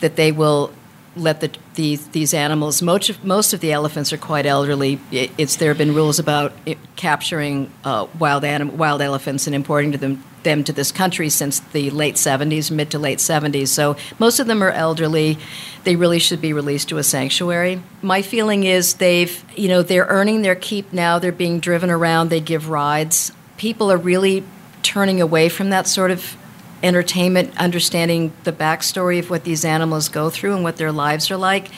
that 0.00 0.16
they 0.16 0.32
will 0.32 0.72
let 1.16 1.40
the, 1.40 1.50
these, 1.74 2.06
these 2.08 2.32
animals. 2.32 2.80
Most 2.80 3.10
of, 3.10 3.24
most 3.24 3.52
of 3.52 3.60
the 3.60 3.72
elephants 3.72 4.12
are 4.12 4.18
quite 4.18 4.46
elderly. 4.46 5.00
It, 5.10 5.30
it's 5.36 5.56
there 5.56 5.70
have 5.70 5.78
been 5.78 5.94
rules 5.94 6.18
about 6.18 6.52
it, 6.64 6.78
capturing 6.96 7.72
uh, 7.84 8.06
wild 8.18 8.44
anim, 8.44 8.76
wild 8.78 9.02
elephants 9.02 9.46
and 9.46 9.54
importing 9.54 9.92
to 9.92 9.98
them 9.98 10.24
them 10.44 10.62
to 10.62 10.72
this 10.72 10.92
country 10.92 11.28
since 11.28 11.58
the 11.58 11.90
late 11.90 12.14
70s, 12.14 12.70
mid 12.70 12.92
to 12.92 12.98
late 12.98 13.18
70s. 13.18 13.68
So 13.68 13.96
most 14.20 14.38
of 14.38 14.46
them 14.46 14.62
are 14.62 14.70
elderly. 14.70 15.36
They 15.82 15.96
really 15.96 16.20
should 16.20 16.40
be 16.40 16.52
released 16.52 16.88
to 16.90 16.98
a 16.98 17.02
sanctuary. 17.02 17.82
My 18.02 18.22
feeling 18.22 18.62
is 18.62 18.94
they've, 18.94 19.44
you 19.56 19.68
know, 19.68 19.82
they're 19.82 20.06
earning 20.06 20.42
their 20.42 20.54
keep 20.54 20.92
now. 20.92 21.18
They're 21.18 21.32
being 21.32 21.58
driven 21.58 21.90
around. 21.90 22.30
They 22.30 22.40
give 22.40 22.68
rides. 22.70 23.32
People 23.58 23.92
are 23.92 23.98
really 23.98 24.44
turning 24.82 25.20
away 25.20 25.50
from 25.50 25.70
that 25.70 25.86
sort 25.86 26.10
of 26.10 26.36
entertainment, 26.82 27.56
understanding 27.58 28.32
the 28.44 28.52
backstory 28.52 29.18
of 29.18 29.30
what 29.30 29.44
these 29.44 29.64
animals 29.64 30.08
go 30.08 30.30
through 30.30 30.54
and 30.54 30.64
what 30.64 30.76
their 30.76 30.92
lives 30.92 31.30
are 31.30 31.36
like. 31.36 31.68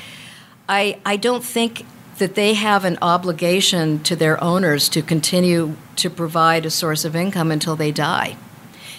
I, 0.68 1.00
I 1.04 1.16
don't 1.16 1.42
think 1.42 1.84
that 2.18 2.34
they 2.34 2.54
have 2.54 2.84
an 2.84 2.98
obligation 3.00 4.02
to 4.04 4.14
their 4.14 4.42
owners 4.44 4.88
to 4.90 5.02
continue 5.02 5.74
to 5.96 6.10
provide 6.10 6.66
a 6.66 6.70
source 6.70 7.04
of 7.04 7.16
income 7.16 7.50
until 7.50 7.76
they 7.76 7.90
die. 7.90 8.36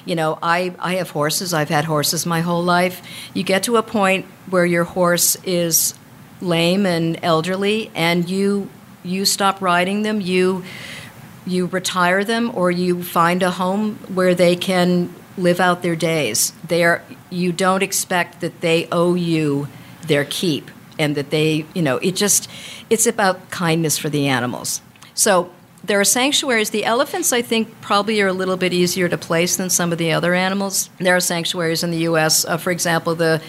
You 0.04 0.16
know, 0.16 0.40
I, 0.42 0.74
I 0.80 0.96
have 0.96 1.12
horses, 1.12 1.54
I've 1.54 1.70
had 1.70 1.86
horses 1.86 2.26
my 2.26 2.42
whole 2.42 2.64
life. 2.64 3.02
You 3.36 3.44
get 3.44 3.64
to 3.64 3.78
a 3.78 3.84
point 3.84 4.26
where 4.50 4.66
your 4.66 4.84
horse 4.84 5.38
is 5.44 5.94
lame 6.42 6.88
and 6.88 7.20
elderly 7.22 7.92
and 7.94 8.28
you 8.28 8.70
you 9.04 9.26
stop 9.26 9.62
riding 9.62 10.04
them, 10.04 10.22
you 10.22 10.64
you 11.46 11.66
retire 11.68 12.24
them 12.24 12.52
or 12.54 12.72
you 12.72 13.04
find 13.04 13.44
a 13.44 13.52
home 13.52 13.96
where 14.14 14.36
they 14.36 14.56
can 14.56 15.14
live 15.38 15.60
out 15.60 15.82
their 15.82 15.96
days. 15.96 16.54
They 16.68 16.84
are, 16.84 17.04
you 17.30 17.52
don't 17.52 17.84
expect 17.84 18.42
that 18.42 18.62
they 18.62 18.88
owe 18.92 19.16
you 19.16 19.68
their 20.08 20.26
keep 20.26 20.70
and 21.00 21.16
that 21.16 21.30
they, 21.30 21.66
you 21.74 21.82
know, 21.82 21.98
it 21.98 22.16
just, 22.16 22.50
it's 22.90 23.08
about 23.08 23.50
kindness 23.50 23.98
for 23.98 24.10
the 24.10 24.28
animals. 24.28 24.82
So 25.14 25.52
there 25.84 26.00
are 26.00 26.06
sanctuaries. 26.06 26.70
The 26.70 26.86
elephants, 26.86 27.34
I 27.34 27.42
think, 27.42 27.82
probably 27.82 28.22
are 28.22 28.28
a 28.28 28.34
little 28.34 28.58
bit 28.58 28.74
easier 28.74 29.10
to 29.10 29.18
place 29.18 29.56
than 29.56 29.70
some 29.70 29.92
of 29.92 29.98
the 29.98 30.12
other 30.12 30.34
animals. 30.34 30.90
There 31.00 31.16
are 31.16 31.22
sanctuaries 31.22 31.84
in 31.84 31.92
the 31.92 32.00
U.S. 32.00 32.46
Uh, 32.46 32.58
for 32.58 32.72
example, 32.72 33.16
the 33.16 33.42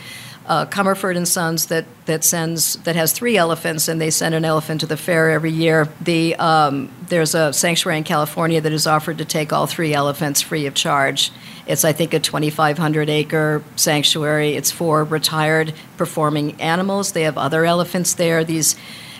uh, 0.46 0.66
Commerford 0.66 1.16
and 1.16 1.26
Sons 1.26 1.66
that 1.66 1.84
that 2.06 2.24
sends 2.24 2.74
that 2.82 2.96
has 2.96 3.12
three 3.12 3.36
elephants, 3.36 3.88
and 3.88 4.00
they 4.00 4.10
send 4.10 4.34
an 4.34 4.44
elephant 4.44 4.80
to 4.80 4.86
the 4.86 4.96
fair 4.96 5.30
every 5.30 5.52
year. 5.52 5.88
The 6.00 6.34
um, 6.36 6.90
there's 7.08 7.34
a 7.34 7.52
sanctuary 7.52 7.98
in 7.98 8.04
California 8.04 8.60
that 8.60 8.72
is 8.72 8.86
offered 8.86 9.18
to 9.18 9.24
take 9.24 9.52
all 9.52 9.66
three 9.66 9.94
elephants 9.94 10.40
free 10.40 10.66
of 10.66 10.74
charge. 10.74 11.30
It's 11.66 11.84
I 11.84 11.92
think 11.92 12.12
a 12.12 12.18
2,500 12.18 13.08
acre 13.08 13.62
sanctuary. 13.76 14.54
It's 14.54 14.70
for 14.70 15.04
retired 15.04 15.74
performing 15.96 16.60
animals. 16.60 17.12
They 17.12 17.22
have 17.22 17.38
other 17.38 17.64
elephants 17.64 18.14
there. 18.14 18.42
These 18.42 18.74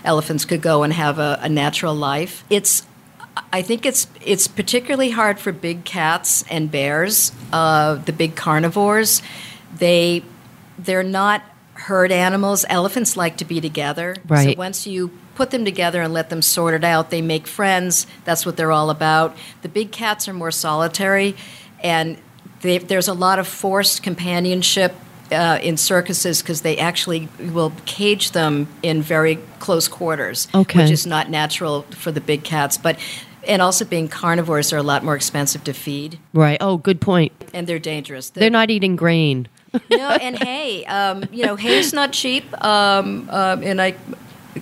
elephants 0.04 0.44
could 0.44 0.60
go 0.60 0.82
and 0.82 0.92
have 0.92 1.18
a, 1.18 1.38
a 1.42 1.48
natural 1.48 1.94
life. 1.94 2.44
It's 2.50 2.84
I 3.52 3.62
think 3.62 3.86
it's 3.86 4.06
it's 4.24 4.48
particularly 4.48 5.10
hard 5.10 5.38
for 5.38 5.52
big 5.52 5.84
cats 5.84 6.44
and 6.50 6.70
bears, 6.70 7.32
uh, 7.52 7.94
the 7.94 8.12
big 8.12 8.34
carnivores. 8.34 9.22
They 9.74 10.22
they're 10.78 11.02
not 11.02 11.42
herd 11.74 12.12
animals. 12.12 12.64
Elephants 12.68 13.16
like 13.16 13.36
to 13.38 13.44
be 13.44 13.60
together. 13.60 14.16
Right. 14.26 14.54
So 14.54 14.58
once 14.58 14.86
you 14.86 15.10
put 15.34 15.50
them 15.50 15.64
together 15.64 16.02
and 16.02 16.12
let 16.12 16.28
them 16.30 16.42
sort 16.42 16.74
it 16.74 16.84
out, 16.84 17.10
they 17.10 17.22
make 17.22 17.46
friends. 17.46 18.06
That's 18.24 18.44
what 18.44 18.56
they're 18.56 18.72
all 18.72 18.90
about. 18.90 19.36
The 19.62 19.68
big 19.68 19.90
cats 19.90 20.28
are 20.28 20.34
more 20.34 20.50
solitary, 20.50 21.34
and 21.82 22.18
they, 22.60 22.78
there's 22.78 23.08
a 23.08 23.14
lot 23.14 23.38
of 23.38 23.48
forced 23.48 24.02
companionship 24.02 24.94
uh, 25.32 25.58
in 25.62 25.78
circuses 25.78 26.42
because 26.42 26.60
they 26.60 26.76
actually 26.76 27.26
will 27.40 27.72
cage 27.86 28.32
them 28.32 28.68
in 28.82 29.00
very 29.00 29.36
close 29.60 29.88
quarters, 29.88 30.46
Okay. 30.54 30.82
which 30.82 30.90
is 30.90 31.06
not 31.06 31.30
natural 31.30 31.82
for 31.90 32.12
the 32.12 32.20
big 32.20 32.44
cats. 32.44 32.76
But 32.76 32.98
and 33.48 33.60
also 33.60 33.84
being 33.84 34.06
carnivores 34.08 34.72
are 34.72 34.76
a 34.76 34.82
lot 34.84 35.02
more 35.02 35.16
expensive 35.16 35.64
to 35.64 35.72
feed, 35.72 36.18
Right. 36.32 36.58
Oh, 36.60 36.76
good 36.76 37.00
point. 37.00 37.32
and 37.54 37.66
they're 37.66 37.78
dangerous. 37.80 38.30
They're 38.30 38.50
not 38.50 38.70
eating 38.70 38.94
grain. 38.94 39.48
No, 39.90 40.10
and 40.10 40.38
hay, 40.38 40.84
um, 40.86 41.24
you 41.32 41.46
know, 41.46 41.56
hay 41.56 41.78
is 41.78 41.92
not 41.92 42.12
cheap, 42.12 42.44
um, 42.64 43.28
um, 43.30 43.62
and 43.62 43.80
I 43.80 43.96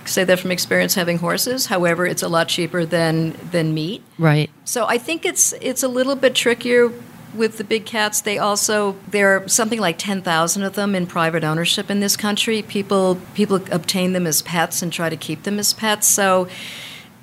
say 0.05 0.23
that 0.23 0.39
from 0.39 0.51
experience 0.51 0.95
having 0.95 1.17
horses. 1.17 1.65
However, 1.65 2.05
it's 2.05 2.23
a 2.23 2.29
lot 2.29 2.47
cheaper 2.47 2.85
than 2.85 3.35
than 3.51 3.73
meat. 3.73 4.03
Right. 4.17 4.49
So 4.65 4.85
I 4.87 4.97
think 4.97 5.25
it's 5.25 5.53
it's 5.61 5.83
a 5.83 5.87
little 5.87 6.15
bit 6.15 6.35
trickier 6.35 6.91
with 7.33 7.57
the 7.57 7.63
big 7.63 7.85
cats. 7.85 8.21
They 8.21 8.37
also 8.37 8.95
there 9.09 9.35
are 9.35 9.47
something 9.47 9.79
like 9.79 9.97
ten 9.97 10.21
thousand 10.21 10.63
of 10.63 10.75
them 10.75 10.95
in 10.95 11.07
private 11.07 11.43
ownership 11.43 11.89
in 11.89 11.99
this 11.99 12.15
country. 12.17 12.61
People 12.61 13.17
people 13.33 13.57
obtain 13.71 14.13
them 14.13 14.25
as 14.27 14.41
pets 14.41 14.81
and 14.81 14.91
try 14.91 15.09
to 15.09 15.17
keep 15.17 15.43
them 15.43 15.59
as 15.59 15.73
pets. 15.73 16.07
So 16.07 16.47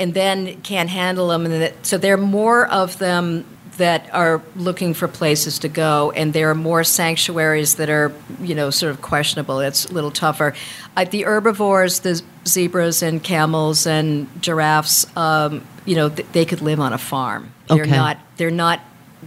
and 0.00 0.14
then 0.14 0.60
can't 0.62 0.90
handle 0.90 1.28
them, 1.28 1.44
and 1.44 1.54
that, 1.54 1.86
so 1.86 1.98
there 1.98 2.14
are 2.14 2.18
more 2.18 2.68
of 2.68 2.98
them 2.98 3.44
that 3.78 4.12
are 4.14 4.42
looking 4.54 4.94
for 4.94 5.08
places 5.08 5.58
to 5.60 5.68
go, 5.68 6.12
and 6.12 6.32
there 6.32 6.50
are 6.50 6.54
more 6.54 6.84
sanctuaries 6.84 7.76
that 7.76 7.88
are, 7.88 8.12
you 8.40 8.54
know, 8.54 8.70
sort 8.70 8.90
of 8.90 9.00
questionable. 9.02 9.60
It's 9.60 9.86
a 9.86 9.92
little 9.92 10.10
tougher. 10.10 10.54
Uh, 10.96 11.04
the 11.04 11.22
herbivores, 11.24 12.00
the 12.00 12.20
zebras 12.46 13.02
and 13.02 13.22
camels 13.22 13.86
and 13.86 14.28
giraffes, 14.42 15.06
um, 15.16 15.64
you 15.86 15.94
know, 15.96 16.08
th- 16.10 16.28
they 16.32 16.44
could 16.44 16.60
live 16.60 16.78
on 16.80 16.92
a 16.92 16.98
farm. 16.98 17.52
They're 17.68 17.82
Okay. 17.82 17.90
not. 17.96 18.18
They're 18.36 18.50
not 18.50 18.80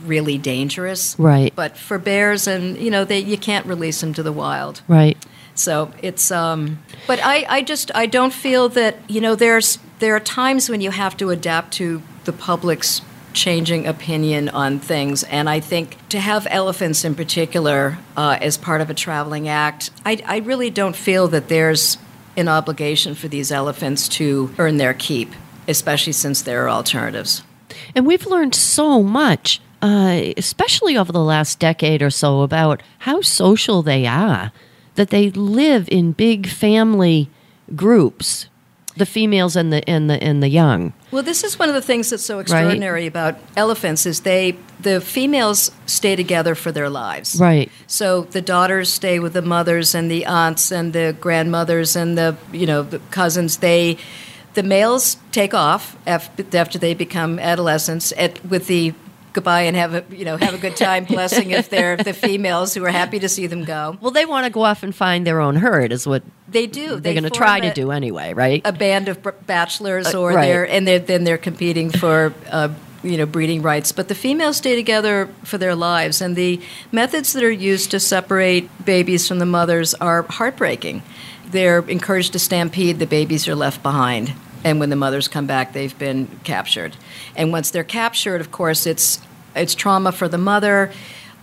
really 0.05 0.37
dangerous. 0.37 1.15
Right. 1.19 1.53
But 1.55 1.77
for 1.77 1.97
bears, 1.97 2.47
and 2.47 2.77
you 2.77 2.91
know, 2.91 3.03
they 3.03 3.19
you 3.19 3.37
can't 3.37 3.65
release 3.65 3.99
them 4.01 4.13
to 4.13 4.23
the 4.23 4.31
wild. 4.31 4.81
Right. 4.87 5.17
So 5.53 5.91
it's 6.01 6.31
um 6.31 6.79
but 7.07 7.19
I, 7.23 7.45
I 7.49 7.61
just 7.61 7.91
I 7.93 8.05
don't 8.05 8.33
feel 8.33 8.69
that 8.69 8.95
you 9.09 9.19
know 9.21 9.35
there's 9.35 9.79
there 9.99 10.15
are 10.15 10.19
times 10.21 10.69
when 10.69 10.81
you 10.81 10.91
have 10.91 11.15
to 11.17 11.29
adapt 11.29 11.73
to 11.73 12.01
the 12.23 12.31
public's 12.33 13.01
changing 13.33 13.87
opinion 13.87 14.49
on 14.49 14.79
things 14.79 15.23
and 15.23 15.49
I 15.49 15.59
think 15.59 15.97
to 16.09 16.19
have 16.19 16.47
elephants 16.49 17.03
in 17.05 17.15
particular 17.15 17.97
uh, 18.17 18.37
as 18.41 18.57
part 18.57 18.81
of 18.81 18.89
a 18.89 18.93
traveling 18.93 19.47
act 19.47 19.89
I, 20.05 20.21
I 20.25 20.37
really 20.39 20.69
don't 20.69 20.95
feel 20.95 21.27
that 21.29 21.47
there's 21.47 21.97
an 22.37 22.47
obligation 22.47 23.15
for 23.15 23.27
these 23.27 23.51
elephants 23.51 24.07
to 24.09 24.53
earn 24.57 24.77
their 24.77 24.93
keep 24.93 25.33
especially 25.67 26.13
since 26.13 26.41
there 26.41 26.65
are 26.65 26.69
alternatives. 26.69 27.43
And 27.95 28.05
we've 28.05 28.25
learned 28.25 28.55
so 28.55 29.01
much, 29.01 29.61
uh, 29.81 30.21
especially 30.37 30.97
over 30.97 31.11
the 31.11 31.23
last 31.23 31.59
decade 31.59 32.01
or 32.01 32.09
so, 32.09 32.41
about 32.41 32.81
how 32.99 33.21
social 33.21 33.81
they 33.81 34.05
are. 34.05 34.51
That 34.95 35.09
they 35.09 35.31
live 35.31 35.87
in 35.89 36.11
big 36.11 36.47
family 36.47 37.29
groups, 37.75 38.47
the 38.97 39.05
females 39.05 39.55
and 39.55 39.71
the 39.71 39.89
and 39.89 40.09
the 40.09 40.21
and 40.21 40.43
the 40.43 40.49
young. 40.49 40.93
Well, 41.11 41.23
this 41.23 41.43
is 41.43 41.59
one 41.59 41.67
of 41.67 41.75
the 41.75 41.81
things 41.81 42.09
that's 42.09 42.25
so 42.25 42.39
extraordinary 42.39 43.05
about 43.05 43.37
elephants 43.57 44.05
is 44.05 44.21
they 44.21 44.57
the 44.79 45.01
females 45.01 45.71
stay 45.85 46.15
together 46.15 46.55
for 46.55 46.71
their 46.71 46.89
lives. 46.89 47.39
Right. 47.39 47.69
So 47.85 48.23
the 48.23 48.41
daughters 48.41 48.91
stay 48.91 49.19
with 49.19 49.33
the 49.33 49.41
mothers 49.41 49.93
and 49.93 50.09
the 50.09 50.25
aunts 50.25 50.71
and 50.71 50.93
the 50.93 51.15
grandmothers 51.19 51.95
and 51.95 52.17
the 52.17 52.37
you 52.51 52.65
know 52.65 52.81
the 52.83 52.99
cousins. 53.11 53.57
They 53.57 53.97
the 54.53 54.63
males 54.63 55.17
take 55.31 55.53
off 55.53 55.97
after, 56.05 56.45
after 56.57 56.77
they 56.77 56.93
become 56.93 57.39
adolescents 57.39 58.11
at, 58.17 58.43
with 58.45 58.67
the 58.67 58.93
goodbye 59.33 59.61
and 59.61 59.75
have 59.77 59.93
a 59.93 60.03
you 60.15 60.25
know 60.25 60.37
have 60.37 60.53
a 60.53 60.57
good 60.57 60.75
time 60.75 61.05
blessing 61.05 61.51
if 61.51 61.69
they're 61.69 61.97
the 61.97 62.13
females 62.13 62.73
who 62.73 62.83
are 62.85 62.89
happy 62.91 63.19
to 63.19 63.29
see 63.29 63.47
them 63.47 63.63
go. 63.63 63.97
Well, 64.01 64.11
they 64.11 64.25
want 64.25 64.45
to 64.45 64.51
go 64.51 64.63
off 64.63 64.83
and 64.83 64.93
find 64.95 65.25
their 65.25 65.39
own 65.39 65.55
herd, 65.57 65.91
is 65.91 66.05
what 66.07 66.23
They 66.47 66.67
do. 66.67 66.89
they're 66.89 66.99
They 66.99 67.13
going 67.13 67.23
to 67.23 67.29
try 67.29 67.59
to 67.59 67.73
do 67.73 67.91
anyway, 67.91 68.33
right? 68.33 68.61
a 68.65 68.73
band 68.73 69.07
of 69.07 69.17
bachelors, 69.47 70.13
Uh, 70.13 70.19
or 70.19 70.31
right. 70.33 70.45
they're 70.45 70.67
and 70.69 70.87
they're, 70.87 70.99
then 70.99 71.23
they're 71.23 71.37
competing 71.37 71.89
for 71.89 72.33
uh, 72.49 72.69
you 73.03 73.17
know 73.17 73.25
breeding 73.25 73.61
rights. 73.61 73.91
But 73.91 74.07
the 74.09 74.15
females 74.15 74.57
stay 74.57 74.75
together 74.75 75.29
for 75.43 75.57
their 75.57 75.75
lives, 75.75 76.21
and 76.21 76.35
the 76.35 76.59
methods 76.91 77.33
that 77.33 77.43
are 77.43 77.51
used 77.51 77.91
to 77.91 77.99
separate 77.99 78.69
babies 78.85 79.27
from 79.27 79.39
the 79.39 79.45
mothers 79.45 79.93
are 79.95 80.23
heartbreaking. 80.23 81.01
They're 81.49 81.79
encouraged 81.87 82.33
to 82.33 82.39
stampede; 82.39 82.99
the 82.99 83.07
babies 83.07 83.47
are 83.47 83.55
left 83.55 83.81
behind, 83.83 84.33
and 84.63 84.79
when 84.79 84.89
the 84.89 84.95
mothers 84.95 85.27
come 85.27 85.47
back, 85.47 85.73
they've 85.73 85.97
been 85.97 86.27
captured. 86.43 86.95
And 87.35 87.51
once 87.51 87.71
they're 87.71 87.83
captured, 87.83 88.41
of 88.41 88.51
course, 88.51 88.85
it's 88.85 89.19
it's 89.55 89.75
trauma 89.75 90.11
for 90.11 90.27
the 90.27 90.37
mother 90.37 90.91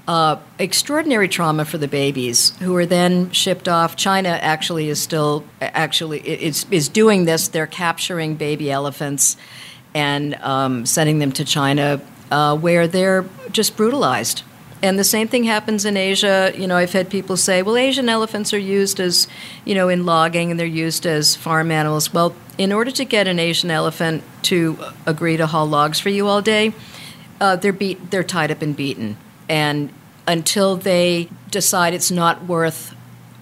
uh, 0.08 0.38
extraordinary 0.58 1.28
trauma 1.28 1.66
for 1.66 1.76
the 1.76 1.86
babies 1.86 2.56
who 2.60 2.74
are 2.74 2.86
then 2.86 3.30
shipped 3.30 3.68
off. 3.68 3.94
China 3.94 4.30
actually 4.30 4.88
is 4.88 5.00
still 5.00 5.44
actually 5.60 6.20
is 6.20 6.64
is 6.70 6.88
doing 6.88 7.26
this. 7.26 7.48
They're 7.48 7.66
capturing 7.66 8.34
baby 8.34 8.70
elephants 8.70 9.36
and 9.94 10.34
um, 10.36 10.86
sending 10.86 11.18
them 11.18 11.32
to 11.32 11.44
China, 11.44 12.00
uh, 12.30 12.56
where 12.56 12.88
they're 12.88 13.26
just 13.52 13.76
brutalized. 13.76 14.42
And 14.80 14.98
the 14.98 15.04
same 15.04 15.28
thing 15.28 15.44
happens 15.44 15.84
in 15.84 15.96
Asia. 15.96 16.52
You 16.56 16.66
know, 16.66 16.76
I've 16.76 16.92
had 16.92 17.10
people 17.10 17.36
say, 17.36 17.62
well, 17.62 17.76
Asian 17.76 18.08
elephants 18.08 18.54
are 18.54 18.58
used 18.58 19.00
as, 19.00 19.26
you 19.64 19.74
know, 19.74 19.88
in 19.88 20.06
logging 20.06 20.52
and 20.52 20.60
they're 20.60 20.66
used 20.66 21.04
as 21.04 21.34
farm 21.34 21.70
animals. 21.70 22.14
Well, 22.14 22.34
in 22.58 22.72
order 22.72 22.90
to 22.90 23.04
get 23.04 23.28
an 23.28 23.38
Asian 23.38 23.70
elephant 23.70 24.24
to 24.42 24.78
agree 25.06 25.36
to 25.36 25.46
haul 25.46 25.66
logs 25.66 26.00
for 26.00 26.10
you 26.10 26.26
all 26.26 26.42
day, 26.42 26.74
uh, 27.40 27.56
they're 27.56 27.72
beat, 27.72 28.10
they're 28.10 28.24
tied 28.24 28.50
up 28.50 28.60
and 28.60 28.76
beaten, 28.76 29.16
and 29.48 29.90
until 30.26 30.76
they 30.76 31.28
decide 31.50 31.94
it's 31.94 32.10
not 32.10 32.44
worth 32.44 32.94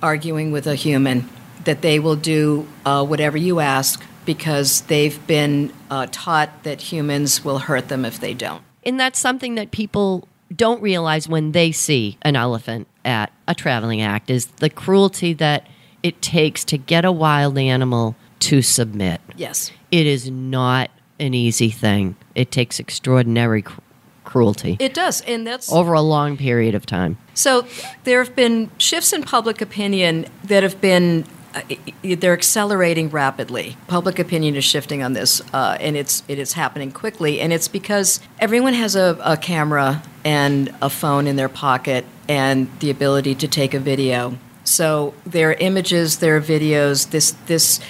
arguing 0.02 0.52
with 0.52 0.66
a 0.66 0.74
human, 0.74 1.28
that 1.64 1.82
they 1.82 1.98
will 1.98 2.14
do 2.14 2.68
uh, 2.84 3.04
whatever 3.04 3.36
you 3.36 3.58
ask 3.58 4.04
because 4.24 4.82
they've 4.82 5.26
been 5.26 5.72
uh, 5.90 6.06
taught 6.12 6.62
that 6.64 6.80
humans 6.80 7.44
will 7.44 7.58
hurt 7.58 7.88
them 7.88 8.04
if 8.04 8.20
they 8.20 8.34
don't. 8.34 8.62
And 8.84 9.00
that's 9.00 9.18
something 9.18 9.54
that 9.56 9.70
people 9.70 10.28
don't 10.54 10.80
realize 10.82 11.28
when 11.28 11.52
they 11.52 11.72
see 11.72 12.18
an 12.22 12.36
elephant 12.36 12.86
at 13.04 13.32
a 13.48 13.54
traveling 13.54 14.00
act 14.00 14.30
is 14.30 14.46
the 14.46 14.70
cruelty 14.70 15.32
that 15.32 15.66
it 16.02 16.22
takes 16.22 16.64
to 16.64 16.78
get 16.78 17.04
a 17.04 17.10
wild 17.10 17.58
animal 17.58 18.14
to 18.46 18.62
submit. 18.62 19.20
Yes. 19.36 19.72
It 19.90 20.06
is 20.06 20.30
not 20.30 20.90
an 21.18 21.34
easy 21.34 21.70
thing. 21.70 22.16
It 22.34 22.52
takes 22.52 22.78
extraordinary 22.78 23.62
cr- 23.62 23.80
cruelty 24.24 24.76
It 24.78 24.94
does, 24.94 25.20
and 25.22 25.46
that's 25.46 25.72
over 25.72 25.92
a 25.94 26.00
long 26.00 26.36
period 26.36 26.74
of 26.74 26.86
time. 26.86 27.16
So 27.34 27.66
there 28.04 28.22
have 28.22 28.36
been 28.36 28.70
shifts 28.78 29.12
in 29.12 29.22
public 29.22 29.60
opinion 29.60 30.26
that 30.44 30.62
have 30.62 30.80
been 30.80 31.24
uh, 31.54 31.62
they're 32.02 32.34
accelerating 32.34 33.08
rapidly. 33.08 33.76
Public 33.88 34.18
opinion 34.18 34.56
is 34.56 34.64
shifting 34.64 35.02
on 35.02 35.14
this, 35.14 35.40
uh, 35.52 35.76
and 35.80 35.96
it's 35.96 36.22
it 36.28 36.38
is 36.38 36.52
happening 36.52 36.92
quickly. 36.92 37.40
And 37.40 37.52
it's 37.52 37.68
because 37.68 38.20
everyone 38.38 38.74
has 38.74 38.94
a, 38.94 39.18
a 39.24 39.36
camera 39.36 40.02
and 40.24 40.72
a 40.82 40.90
phone 40.90 41.26
in 41.26 41.36
their 41.36 41.48
pocket 41.48 42.04
and 42.28 42.68
the 42.80 42.90
ability 42.90 43.34
to 43.36 43.48
take 43.48 43.74
a 43.74 43.80
video. 43.80 44.38
So 44.64 45.14
there 45.24 45.50
are 45.50 45.54
images, 45.54 46.18
there 46.18 46.36
are 46.36 46.42
videos. 46.42 47.10
This 47.10 47.32
this 47.46 47.80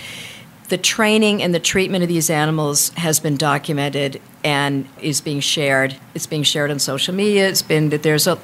the 0.68 0.78
training 0.78 1.42
and 1.42 1.54
the 1.54 1.61
treatment 1.61 2.02
of 2.02 2.08
these 2.08 2.28
animals 2.28 2.88
has 2.90 3.20
been 3.20 3.37
documented 3.37 4.20
and 4.42 4.88
is 5.00 5.20
being 5.20 5.40
shared. 5.40 5.96
It's 6.14 6.26
being 6.26 6.42
shared 6.42 6.70
on 6.70 6.78
social 6.78 7.14
media. 7.14 7.49
It's 7.49 7.62
been 7.62 7.90
that 7.90 8.02
there's 8.02 8.26
a 8.26 8.38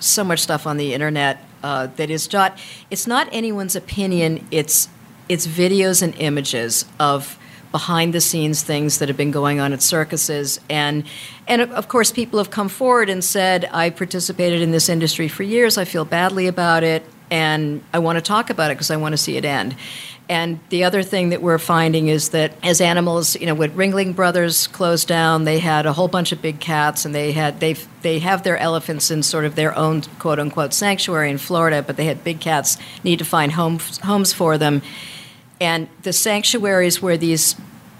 so 0.00 0.24
much 0.24 0.40
stuff 0.40 0.66
on 0.66 0.76
the 0.76 0.92
internet 0.94 1.38
uh, 1.62 1.86
that 1.96 2.10
is 2.10 2.32
not 2.32 2.58
it's 2.90 3.06
not 3.06 3.28
anyone's 3.32 3.76
opinion 3.76 4.46
it's 4.50 4.88
it's 5.28 5.46
videos 5.46 6.02
and 6.02 6.14
images 6.16 6.84
of 6.98 7.38
behind 7.70 8.12
the 8.12 8.20
scenes 8.20 8.62
things 8.62 8.98
that 8.98 9.08
have 9.08 9.16
been 9.16 9.30
going 9.30 9.60
on 9.60 9.72
at 9.72 9.80
circuses 9.80 10.60
and 10.68 11.04
and 11.46 11.62
of 11.62 11.88
course 11.88 12.10
people 12.10 12.38
have 12.38 12.50
come 12.50 12.68
forward 12.68 13.08
and 13.08 13.22
said 13.22 13.68
I 13.72 13.90
participated 13.90 14.60
in 14.60 14.72
this 14.72 14.88
industry 14.88 15.28
for 15.28 15.44
years 15.44 15.78
I 15.78 15.84
feel 15.84 16.04
badly 16.04 16.48
about 16.48 16.82
it 16.82 17.04
and 17.30 17.82
I 17.94 18.00
want 18.00 18.16
to 18.16 18.22
talk 18.22 18.50
about 18.50 18.70
it 18.70 18.74
because 18.74 18.90
I 18.90 18.96
want 18.96 19.12
to 19.12 19.16
see 19.16 19.36
it 19.36 19.44
end 19.44 19.76
and 20.32 20.60
the 20.70 20.84
other 20.84 21.02
thing 21.02 21.28
that 21.28 21.42
we're 21.42 21.58
finding 21.58 22.08
is 22.08 22.30
that 22.30 22.54
as 22.62 22.80
animals, 22.80 23.36
you 23.36 23.44
know, 23.44 23.54
when 23.54 23.70
Ringling 23.72 24.16
Brothers 24.16 24.66
closed 24.66 25.06
down, 25.06 25.44
they 25.44 25.58
had 25.58 25.84
a 25.84 25.92
whole 25.92 26.08
bunch 26.08 26.32
of 26.32 26.40
big 26.40 26.58
cats, 26.58 27.04
and 27.04 27.14
they 27.14 27.32
had 27.32 27.60
they 27.60 27.74
they 28.00 28.18
have 28.20 28.42
their 28.42 28.56
elephants 28.56 29.10
in 29.10 29.22
sort 29.22 29.44
of 29.44 29.56
their 29.56 29.76
own 29.76 30.00
quote 30.18 30.38
unquote 30.38 30.72
sanctuary 30.72 31.28
in 31.30 31.36
Florida, 31.36 31.82
but 31.82 31.98
they 31.98 32.06
had 32.06 32.24
big 32.24 32.40
cats 32.40 32.78
need 33.04 33.18
to 33.18 33.26
find 33.26 33.52
homes 33.52 33.98
homes 33.98 34.32
for 34.32 34.56
them, 34.56 34.80
and 35.60 35.86
the 36.02 36.14
sanctuaries 36.14 37.02
where 37.02 37.18
these 37.18 37.54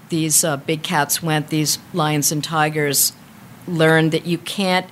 these 0.09 0.43
uh, 0.43 0.57
big 0.57 0.81
cats 0.81 1.21
went, 1.21 1.49
these 1.49 1.77
lions 1.93 2.31
and 2.31 2.43
tigers, 2.43 3.13
learned 3.67 4.11
that 4.11 4.25
you 4.25 4.39
can't 4.39 4.89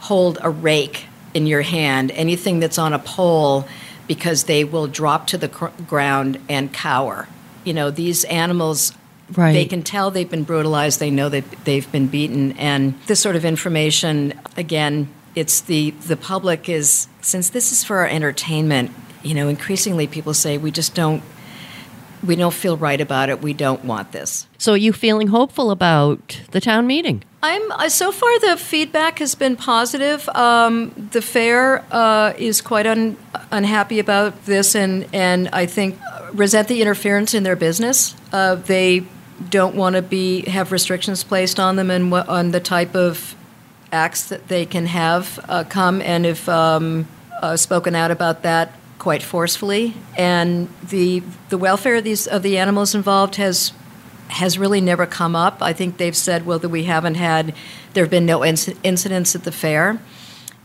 hold 0.00 0.38
a 0.40 0.48
rake 0.48 1.04
in 1.34 1.46
your 1.46 1.60
hand. 1.60 2.12
Anything 2.12 2.60
that's 2.60 2.78
on 2.78 2.94
a 2.94 2.98
pole 2.98 3.68
because 4.08 4.44
they 4.44 4.64
will 4.64 4.88
drop 4.88 5.28
to 5.28 5.38
the 5.38 5.48
cr- 5.48 5.66
ground 5.86 6.40
and 6.48 6.72
cower. 6.72 7.28
You 7.64 7.74
know, 7.74 7.90
these 7.90 8.24
animals, 8.24 8.92
Right. 9.36 9.52
they 9.52 9.66
can 9.66 9.82
tell 9.82 10.10
they've 10.10 10.28
been 10.28 10.44
brutalized, 10.44 10.98
they 11.00 11.10
know 11.10 11.28
that 11.28 11.44
they've 11.64 11.90
been 11.92 12.06
beaten. 12.08 12.52
And 12.52 12.94
this 13.06 13.20
sort 13.20 13.36
of 13.36 13.44
information, 13.44 14.32
again, 14.56 15.08
it's 15.34 15.60
the, 15.60 15.90
the 15.90 16.16
public 16.16 16.68
is, 16.68 17.06
since 17.20 17.50
this 17.50 17.70
is 17.70 17.84
for 17.84 17.98
our 17.98 18.06
entertainment, 18.08 18.90
you 19.22 19.34
know, 19.34 19.48
increasingly 19.48 20.06
people 20.06 20.32
say 20.32 20.56
we 20.56 20.70
just 20.70 20.94
don't, 20.94 21.22
we 22.24 22.36
don't 22.36 22.54
feel 22.54 22.76
right 22.76 23.00
about 23.00 23.28
it, 23.28 23.42
we 23.42 23.52
don't 23.52 23.84
want 23.84 24.12
this. 24.12 24.46
So, 24.58 24.72
are 24.72 24.76
you 24.76 24.92
feeling 24.92 25.28
hopeful 25.28 25.70
about 25.70 26.40
the 26.50 26.60
town 26.60 26.86
meeting? 26.86 27.22
I'm 27.42 27.70
uh, 27.72 27.88
so 27.88 28.10
far 28.10 28.38
the 28.40 28.56
feedback 28.56 29.20
has 29.20 29.34
been 29.34 29.56
positive. 29.56 30.28
Um, 30.30 31.08
the 31.12 31.22
fair 31.22 31.84
uh, 31.92 32.34
is 32.36 32.60
quite 32.60 32.86
un, 32.86 33.16
unhappy 33.52 34.00
about 34.00 34.44
this, 34.44 34.74
and 34.74 35.06
and 35.12 35.48
I 35.52 35.66
think 35.66 35.98
resent 36.32 36.68
the 36.68 36.82
interference 36.82 37.34
in 37.34 37.44
their 37.44 37.56
business. 37.56 38.14
Uh, 38.32 38.56
they 38.56 39.04
don't 39.50 39.76
want 39.76 39.94
to 39.94 40.02
be 40.02 40.48
have 40.48 40.72
restrictions 40.72 41.22
placed 41.22 41.60
on 41.60 41.76
them 41.76 41.90
and 41.90 42.10
what, 42.10 42.28
on 42.28 42.50
the 42.50 42.60
type 42.60 42.96
of 42.96 43.36
acts 43.92 44.28
that 44.28 44.48
they 44.48 44.66
can 44.66 44.86
have 44.86 45.38
uh, 45.48 45.64
come 45.64 46.02
and 46.02 46.24
have 46.24 46.48
um, 46.48 47.06
uh, 47.40 47.56
spoken 47.56 47.94
out 47.94 48.10
about 48.10 48.42
that 48.42 48.72
quite 49.08 49.22
forcefully. 49.22 49.94
And 50.18 50.68
the 50.86 51.22
the 51.48 51.56
welfare 51.56 51.96
of 51.96 52.04
these 52.04 52.26
of 52.26 52.42
the 52.42 52.58
animals 52.58 52.94
involved 52.94 53.36
has 53.36 53.72
has 54.28 54.58
really 54.58 54.82
never 54.82 55.06
come 55.06 55.34
up. 55.34 55.62
I 55.62 55.72
think 55.72 55.96
they've 55.96 56.14
said, 56.14 56.44
well, 56.44 56.58
that 56.58 56.68
we 56.68 56.84
haven't 56.84 57.14
had, 57.14 57.54
there 57.94 58.04
have 58.04 58.10
been 58.10 58.26
no 58.26 58.40
inc- 58.40 58.76
incidents 58.82 59.34
at 59.34 59.44
the 59.44 59.50
fair. 59.50 59.98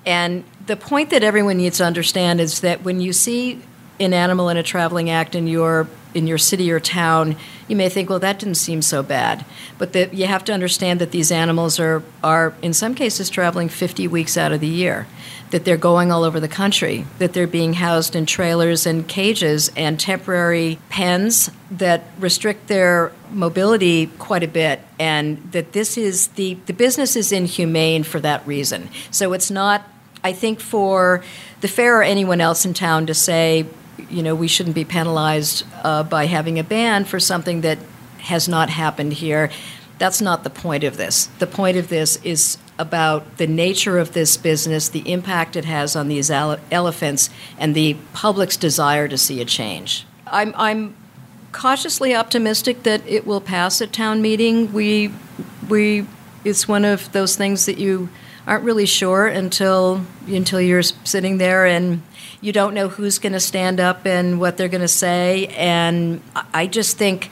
And 0.06 0.44
the 0.66 0.76
point 0.76 1.10
that 1.12 1.24
everyone 1.24 1.56
needs 1.56 1.78
to 1.78 1.86
understand 1.86 2.42
is 2.42 2.60
that 2.60 2.84
when 2.84 3.00
you 3.00 3.14
see 3.14 3.62
an 4.02 4.14
animal 4.14 4.50
in 4.50 4.58
a 4.58 4.64
traveling 4.64 5.10
act 5.10 5.36
in 5.36 5.48
your 5.48 5.88
in 6.14 6.28
your 6.28 6.38
city 6.38 6.70
or 6.70 6.82
town, 6.82 7.38
you 7.68 7.76
may 7.76 7.90
think, 7.90 8.10
well, 8.10 8.20
that 8.20 8.40
didn't 8.40 8.56
seem 8.56 8.82
so 8.82 9.04
bad. 9.04 9.46
But 9.78 9.94
that 9.94 10.14
you 10.14 10.28
have 10.28 10.44
to 10.46 10.54
understand 10.54 11.00
that 11.02 11.12
these 11.12 11.32
animals 11.32 11.80
are 11.80 12.04
are 12.24 12.54
in 12.62 12.74
some 12.74 12.96
cases 12.96 13.30
traveling 13.30 13.70
50 13.70 14.08
weeks 14.08 14.38
out 14.38 14.52
of 14.52 14.60
the 14.60 14.68
year, 14.68 15.08
that 15.52 15.66
they're 15.66 15.78
going 15.78 16.12
all 16.12 16.24
over 16.24 16.40
the 16.40 16.48
country, 16.48 17.06
that 17.20 17.34
they're 17.34 17.48
being 17.48 17.74
housed 17.74 18.16
in 18.16 18.26
trailers 18.26 18.86
and 18.86 19.08
cages 19.08 19.72
and 19.76 20.00
temporary 20.00 20.80
pens 20.90 21.52
that 21.72 22.04
restrict 22.20 22.68
their 22.68 23.12
mobility 23.32 24.08
quite 24.20 24.44
a 24.44 24.48
bit, 24.48 24.80
and 25.00 25.38
that 25.52 25.74
this 25.74 25.98
is 25.98 26.28
the 26.30 26.58
the 26.66 26.74
business 26.74 27.16
is 27.16 27.32
inhumane 27.32 28.04
for 28.04 28.20
that 28.20 28.46
reason. 28.48 28.90
So 29.12 29.34
it's 29.34 29.52
not. 29.52 29.88
I 30.26 30.32
think 30.32 30.62
for 30.62 31.22
the 31.60 31.68
fair 31.68 32.00
or 32.00 32.04
anyone 32.04 32.40
else 32.40 32.66
in 32.66 32.74
town 32.74 33.08
to 33.08 33.14
say, 33.14 33.66
you 34.10 34.24
know, 34.24 34.36
we 34.36 34.48
shouldn't 34.48 34.76
be 34.76 34.86
penalized 34.86 35.66
uh, 35.84 36.04
by 36.04 36.26
having 36.26 36.60
a 36.60 36.64
ban 36.64 37.06
for 37.06 37.20
something 37.20 37.62
that 37.62 37.78
has 38.20 38.48
not 38.48 38.70
happened 38.70 39.14
here. 39.14 39.50
That's 40.00 40.22
not 40.22 40.44
the 40.44 40.50
point 40.50 40.84
of 40.84 40.98
this. 40.98 41.28
The 41.40 41.48
point 41.48 41.78
of 41.78 41.90
this 41.90 42.18
is 42.24 42.58
about 42.80 43.38
the 43.38 43.48
nature 43.48 44.00
of 44.00 44.14
this 44.14 44.38
business, 44.38 44.90
the 44.90 45.12
impact 45.12 45.56
it 45.56 45.66
has 45.66 45.96
on 45.96 46.08
these 46.08 46.32
ele- 46.32 46.60
elephants, 46.72 47.30
and 47.60 47.76
the 47.76 47.96
public's 48.14 48.58
desire 48.58 49.08
to 49.08 49.18
see 49.18 49.42
a 49.42 49.46
change. 49.46 50.06
I'm, 50.26 50.54
I'm 50.58 50.96
cautiously 51.52 52.16
optimistic 52.16 52.84
that 52.84 53.06
it 53.08 53.28
will 53.28 53.42
pass 53.42 53.82
at 53.82 53.94
town 53.94 54.22
meeting. 54.22 54.74
We, 54.74 55.14
we, 55.70 56.08
it's 56.44 56.68
one 56.68 56.84
of 56.84 57.12
those 57.12 57.36
things 57.36 57.66
that 57.68 57.78
you 57.78 58.10
aren't 58.48 58.64
really 58.64 58.86
sure 58.86 59.28
until 59.28 60.06
until 60.28 60.60
you're 60.62 60.84
sitting 60.84 61.38
there 61.38 61.66
and 61.66 62.02
you 62.42 62.52
don't 62.52 62.74
know 62.74 62.90
who's 62.90 63.20
going 63.20 63.34
to 63.34 63.40
stand 63.40 63.80
up 63.80 64.06
and 64.06 64.40
what 64.40 64.58
they're 64.58 64.68
going 64.68 64.82
to 64.82 64.88
say. 64.88 65.48
And 65.48 66.22
I- 66.54 66.68
just 66.68 66.98
think. 66.98 67.30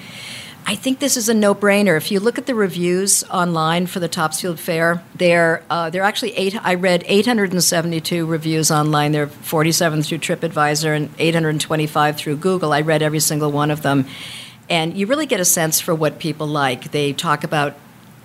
I 0.64 0.76
think 0.76 1.00
this 1.00 1.18
is 1.18 1.28
a 1.28 1.34
no-brainer. 1.34 1.98
If 1.98 2.12
you 2.12 2.20
look 2.20 2.38
at 2.38 2.46
the 2.46 2.54
reviews 2.54 3.24
online 3.32 3.88
for 3.88 4.00
the 4.00 4.08
Topsfield 4.08 4.60
Fair, 4.60 5.02
there 5.16 5.64
uh, 5.72 5.90
there 5.90 6.04
are 6.04 6.06
actually 6.06 6.34
eight. 6.38 6.56
I 6.64 6.76
read 6.76 7.04
872 7.08 8.28
reviews 8.28 8.70
online. 8.70 9.12
There 9.12 9.24
are 9.24 9.28
47 9.28 10.04
through 10.04 10.20
TripAdvisor 10.20 10.96
and 10.96 11.10
825 11.18 12.16
through 12.16 12.36
Google. 12.38 12.74
I 12.74 12.82
read 12.82 13.02
every 13.02 13.20
single 13.20 13.52
one 13.52 13.72
of 13.72 13.82
them, 13.82 14.06
and 14.70 14.96
you 14.96 15.08
really 15.08 15.26
get 15.26 15.40
a 15.40 15.46
sense 15.46 15.82
for 15.82 15.96
what 15.96 16.20
people 16.20 16.46
like. 16.46 16.92
They 16.92 17.12
talk 17.12 17.44
about 17.44 17.74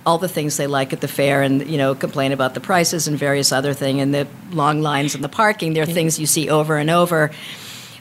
all 0.07 0.17
the 0.17 0.29
things 0.29 0.55
they 0.55 0.67
like 0.67 0.93
at 0.93 1.01
the 1.01 1.07
fair, 1.07 1.41
and 1.41 1.69
you 1.69 1.77
know, 1.77 1.93
complain 1.93 2.31
about 2.31 2.53
the 2.53 2.61
prices 2.61 3.09
and 3.09 3.19
various 3.19 3.51
other 3.51 3.73
thing 3.73 3.99
and 3.99 4.13
the 4.13 4.25
long 4.51 4.81
lines 4.81 5.13
and 5.13 5.23
the 5.23 5.29
parking. 5.29 5.73
There 5.73 5.83
are 5.83 5.85
things 5.85 6.17
you 6.17 6.25
see 6.25 6.49
over 6.49 6.77
and 6.77 6.89
over. 6.89 7.29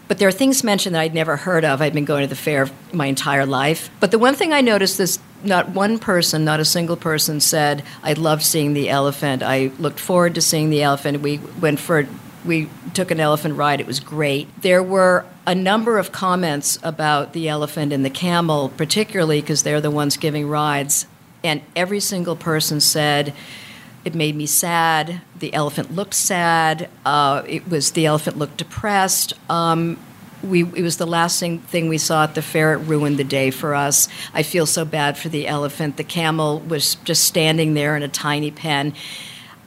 But 0.07 0.19
there 0.19 0.29
are 0.29 0.33
things 0.33 0.62
mentioned 0.62 0.95
that 0.95 1.01
I'd 1.01 1.14
never 1.14 1.37
heard 1.37 1.64
of. 1.64 1.83
I'd 1.83 1.92
been 1.92 2.05
going 2.05 2.23
to 2.23 2.29
the 2.29 2.37
fair 2.37 2.69
my 2.92 3.07
entire 3.07 3.45
life. 3.45 3.90
But 3.99 4.12
the 4.12 4.21
one 4.21 4.37
thing 4.37 4.53
I 4.53 4.61
noticed 4.61 5.01
is 5.01 5.19
not 5.42 5.71
one 5.71 5.99
person, 5.99 6.45
not 6.45 6.61
a 6.61 6.64
single 6.64 6.97
person 6.97 7.40
said, 7.40 7.83
I 8.05 8.12
loved 8.12 8.42
seeing 8.42 8.73
the 8.73 8.88
elephant. 8.88 9.42
I 9.42 9.73
looked 9.81 9.99
forward 9.99 10.37
to 10.37 10.40
seeing 10.40 10.71
the 10.71 10.85
elephant. 10.85 11.23
We 11.23 11.38
went 11.61 11.81
for 11.81 12.07
we 12.45 12.69
took 12.95 13.11
an 13.11 13.19
elephant 13.19 13.57
ride. 13.57 13.81
It 13.81 13.87
was 13.88 13.99
great. 13.99 14.47
There 14.62 14.81
were 14.81 15.27
a 15.45 15.57
number 15.57 15.99
of 15.99 16.12
comments 16.12 16.79
about 16.85 17.33
the 17.33 17.49
elephant 17.49 17.92
and 17.92 18.05
the 18.05 18.11
camel, 18.11 18.69
particularly 18.69 19.40
because 19.40 19.64
they're 19.64 19.81
the 19.81 19.90
ones 19.90 20.16
giving 20.16 20.49
rides. 20.49 21.09
And 21.46 21.62
every 21.74 22.00
single 22.00 22.37
person 22.37 22.80
said, 22.80 23.32
it 24.04 24.14
made 24.14 24.37
me 24.37 24.46
sad. 24.46 25.20
The 25.38 25.52
elephant 25.52 25.94
looked 25.94 26.14
sad. 26.14 26.88
Uh, 27.04 27.42
it 27.46 27.68
was 27.68 27.92
the 27.92 28.06
elephant 28.06 28.38
looked 28.38 28.56
depressed. 28.56 29.32
Um, 29.50 29.98
we, 30.44 30.62
it 30.62 30.82
was 30.82 30.96
the 30.96 31.06
last 31.06 31.40
thing, 31.40 31.59
thing 31.59 31.88
we 31.88 31.98
saw 31.98 32.24
at 32.24 32.35
the 32.35 32.42
fair. 32.42 32.74
It 32.74 32.78
ruined 32.78 33.16
the 33.16 33.24
day 33.24 33.50
for 33.50 33.74
us. 33.74 34.09
I 34.32 34.44
feel 34.44 34.66
so 34.66 34.85
bad 34.85 35.18
for 35.18 35.28
the 35.28 35.48
elephant. 35.48 35.96
The 35.96 36.04
camel 36.04 36.61
was 36.61 36.94
just 36.96 37.24
standing 37.24 37.74
there 37.74 37.96
in 37.96 38.02
a 38.02 38.09
tiny 38.09 38.50
pen. 38.50 38.94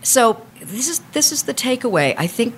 So 0.03 0.45
this 0.61 0.87
is 0.87 0.99
this 1.11 1.31
is 1.31 1.43
the 1.43 1.53
takeaway. 1.53 2.15
I 2.17 2.27
think 2.27 2.55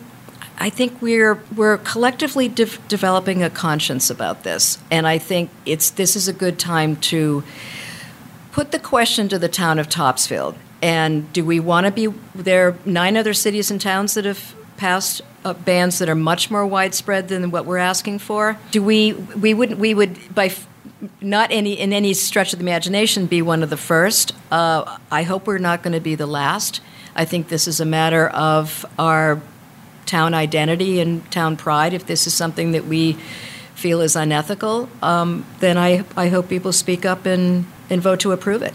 I 0.59 0.69
think 0.69 1.01
we're 1.01 1.41
we're 1.55 1.79
collectively 1.79 2.47
de- 2.47 2.77
developing 2.87 3.41
a 3.41 3.49
conscience 3.49 4.09
about 4.09 4.43
this, 4.43 4.77
and 4.91 5.07
I 5.07 5.17
think 5.17 5.49
it's 5.65 5.89
this 5.89 6.15
is 6.15 6.27
a 6.27 6.33
good 6.33 6.59
time 6.59 6.97
to 6.97 7.43
put 8.51 8.71
the 8.71 8.79
question 8.79 9.29
to 9.29 9.39
the 9.39 9.49
town 9.49 9.79
of 9.79 9.89
Topsfield. 9.89 10.55
And 10.81 11.31
do 11.31 11.45
we 11.45 11.59
want 11.59 11.85
to 11.85 11.91
be 11.91 12.07
there? 12.33 12.69
Are 12.69 12.75
nine 12.85 13.15
other 13.15 13.33
cities 13.33 13.69
and 13.69 13.79
towns 13.79 14.15
that 14.15 14.25
have 14.25 14.55
passed 14.77 15.21
uh, 15.45 15.53
bans 15.53 15.99
that 15.99 16.09
are 16.09 16.15
much 16.15 16.49
more 16.49 16.65
widespread 16.65 17.27
than 17.27 17.51
what 17.51 17.65
we're 17.65 17.77
asking 17.77 18.19
for. 18.19 18.57
Do 18.71 18.83
we? 18.83 19.13
We 19.13 19.53
wouldn't. 19.53 19.79
We 19.79 19.93
would 19.93 20.33
by. 20.33 20.47
F- 20.47 20.67
not 21.19 21.51
any 21.51 21.73
in 21.73 21.93
any 21.93 22.13
stretch 22.13 22.53
of 22.53 22.59
the 22.59 22.63
imagination 22.63 23.25
be 23.25 23.41
one 23.41 23.63
of 23.63 23.69
the 23.69 23.77
first. 23.77 24.33
Uh, 24.51 24.97
I 25.11 25.23
hope 25.23 25.47
we're 25.47 25.57
not 25.57 25.83
going 25.83 25.93
to 25.93 25.99
be 25.99 26.15
the 26.15 26.27
last. 26.27 26.81
I 27.15 27.25
think 27.25 27.49
this 27.49 27.67
is 27.67 27.79
a 27.79 27.85
matter 27.85 28.27
of 28.29 28.85
our 28.97 29.41
town 30.05 30.33
identity 30.33 30.99
and 30.99 31.29
town 31.31 31.57
pride. 31.57 31.93
If 31.93 32.05
this 32.05 32.27
is 32.27 32.33
something 32.33 32.71
that 32.71 32.85
we 32.85 33.13
feel 33.75 34.01
is 34.01 34.15
unethical, 34.15 34.89
um, 35.01 35.45
then 35.59 35.77
I, 35.77 36.03
I 36.15 36.29
hope 36.29 36.49
people 36.49 36.71
speak 36.71 37.05
up 37.05 37.25
and, 37.25 37.65
and 37.91 38.01
vote 38.01 38.19
to 38.21 38.31
approve 38.31 38.61
it. 38.63 38.73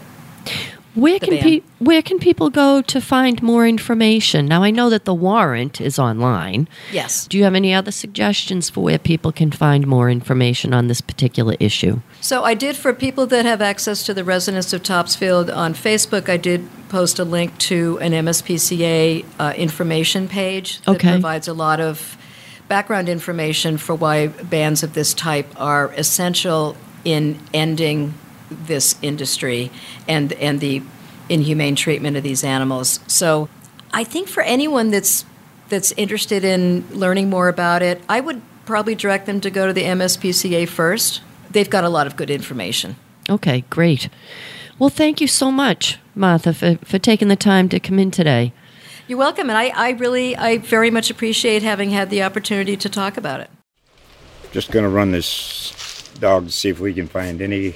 Where 0.95 1.19
can 1.19 1.37
pe- 1.37 1.61
where 1.77 2.01
can 2.01 2.17
people 2.17 2.49
go 2.49 2.81
to 2.81 2.99
find 2.99 3.43
more 3.43 3.67
information? 3.67 4.47
Now 4.47 4.63
I 4.63 4.71
know 4.71 4.89
that 4.89 5.05
the 5.05 5.13
warrant 5.13 5.79
is 5.79 5.99
online. 5.99 6.67
Yes. 6.91 7.27
Do 7.27 7.37
you 7.37 7.43
have 7.43 7.53
any 7.53 7.71
other 7.71 7.91
suggestions 7.91 8.67
for 8.71 8.81
where 8.83 8.97
people 8.97 9.31
can 9.31 9.51
find 9.51 9.85
more 9.85 10.09
information 10.09 10.73
on 10.73 10.87
this 10.87 11.01
particular 11.01 11.55
issue? 11.59 11.99
So 12.19 12.43
I 12.43 12.55
did 12.55 12.75
for 12.75 12.93
people 12.95 13.27
that 13.27 13.45
have 13.45 13.61
access 13.61 14.03
to 14.07 14.13
the 14.15 14.23
residents 14.23 14.73
of 14.73 14.81
Topsfield 14.81 15.51
on 15.51 15.75
Facebook. 15.75 16.29
I 16.29 16.37
did 16.37 16.67
post 16.89 17.19
a 17.19 17.23
link 17.25 17.55
to 17.59 17.99
an 18.01 18.13
MSPCA 18.13 19.23
uh, 19.39 19.53
information 19.55 20.27
page 20.27 20.81
that 20.81 20.95
Okay. 20.95 21.11
provides 21.11 21.47
a 21.47 21.53
lot 21.53 21.79
of 21.79 22.17
background 22.67 23.07
information 23.07 23.77
for 23.77 23.93
why 23.93 24.27
bans 24.27 24.81
of 24.81 24.93
this 24.93 25.13
type 25.13 25.47
are 25.57 25.91
essential 25.95 26.75
in 27.05 27.39
ending 27.53 28.15
this 28.49 28.95
industry 29.01 29.71
and 30.07 30.33
and 30.33 30.59
the 30.59 30.81
inhumane 31.29 31.75
treatment 31.75 32.17
of 32.17 32.23
these 32.23 32.43
animals. 32.43 32.99
So 33.07 33.49
I 33.91 34.03
think 34.03 34.27
for 34.27 34.43
anyone 34.43 34.91
that's 34.91 35.25
that's 35.69 35.91
interested 35.93 36.43
in 36.43 36.87
learning 36.91 37.29
more 37.29 37.49
about 37.49 37.81
it, 37.81 38.01
I 38.07 38.21
would 38.21 38.41
probably 38.65 38.95
direct 38.95 39.25
them 39.25 39.41
to 39.41 39.49
go 39.49 39.67
to 39.67 39.73
the 39.73 39.83
MSPCA 39.83 40.67
first. 40.67 41.21
They've 41.49 41.69
got 41.69 41.83
a 41.83 41.89
lot 41.89 42.07
of 42.07 42.15
good 42.15 42.29
information. 42.29 42.95
Okay, 43.29 43.63
great. 43.69 44.09
Well, 44.79 44.89
thank 44.89 45.19
you 45.19 45.27
so 45.27 45.51
much, 45.51 45.97
Martha, 46.15 46.53
for, 46.53 46.77
for 46.83 46.99
taking 46.99 47.29
the 47.29 47.35
time 47.35 47.67
to 47.69 47.79
come 47.79 47.99
in 47.99 48.11
today. 48.11 48.53
You're 49.07 49.17
welcome, 49.17 49.49
and 49.49 49.57
I, 49.57 49.69
I 49.69 49.91
really, 49.91 50.35
I 50.35 50.57
very 50.59 50.91
much 50.91 51.09
appreciate 51.09 51.63
having 51.63 51.89
had 51.91 52.09
the 52.09 52.23
opportunity 52.23 52.77
to 52.77 52.89
talk 52.89 53.17
about 53.17 53.39
it. 53.39 53.49
Just 54.51 54.71
gonna 54.71 54.89
run 54.89 55.11
this 55.11 56.11
dog 56.19 56.45
to 56.45 56.51
see 56.51 56.69
if 56.69 56.79
we 56.79 56.93
can 56.93 57.07
find 57.07 57.41
any 57.41 57.75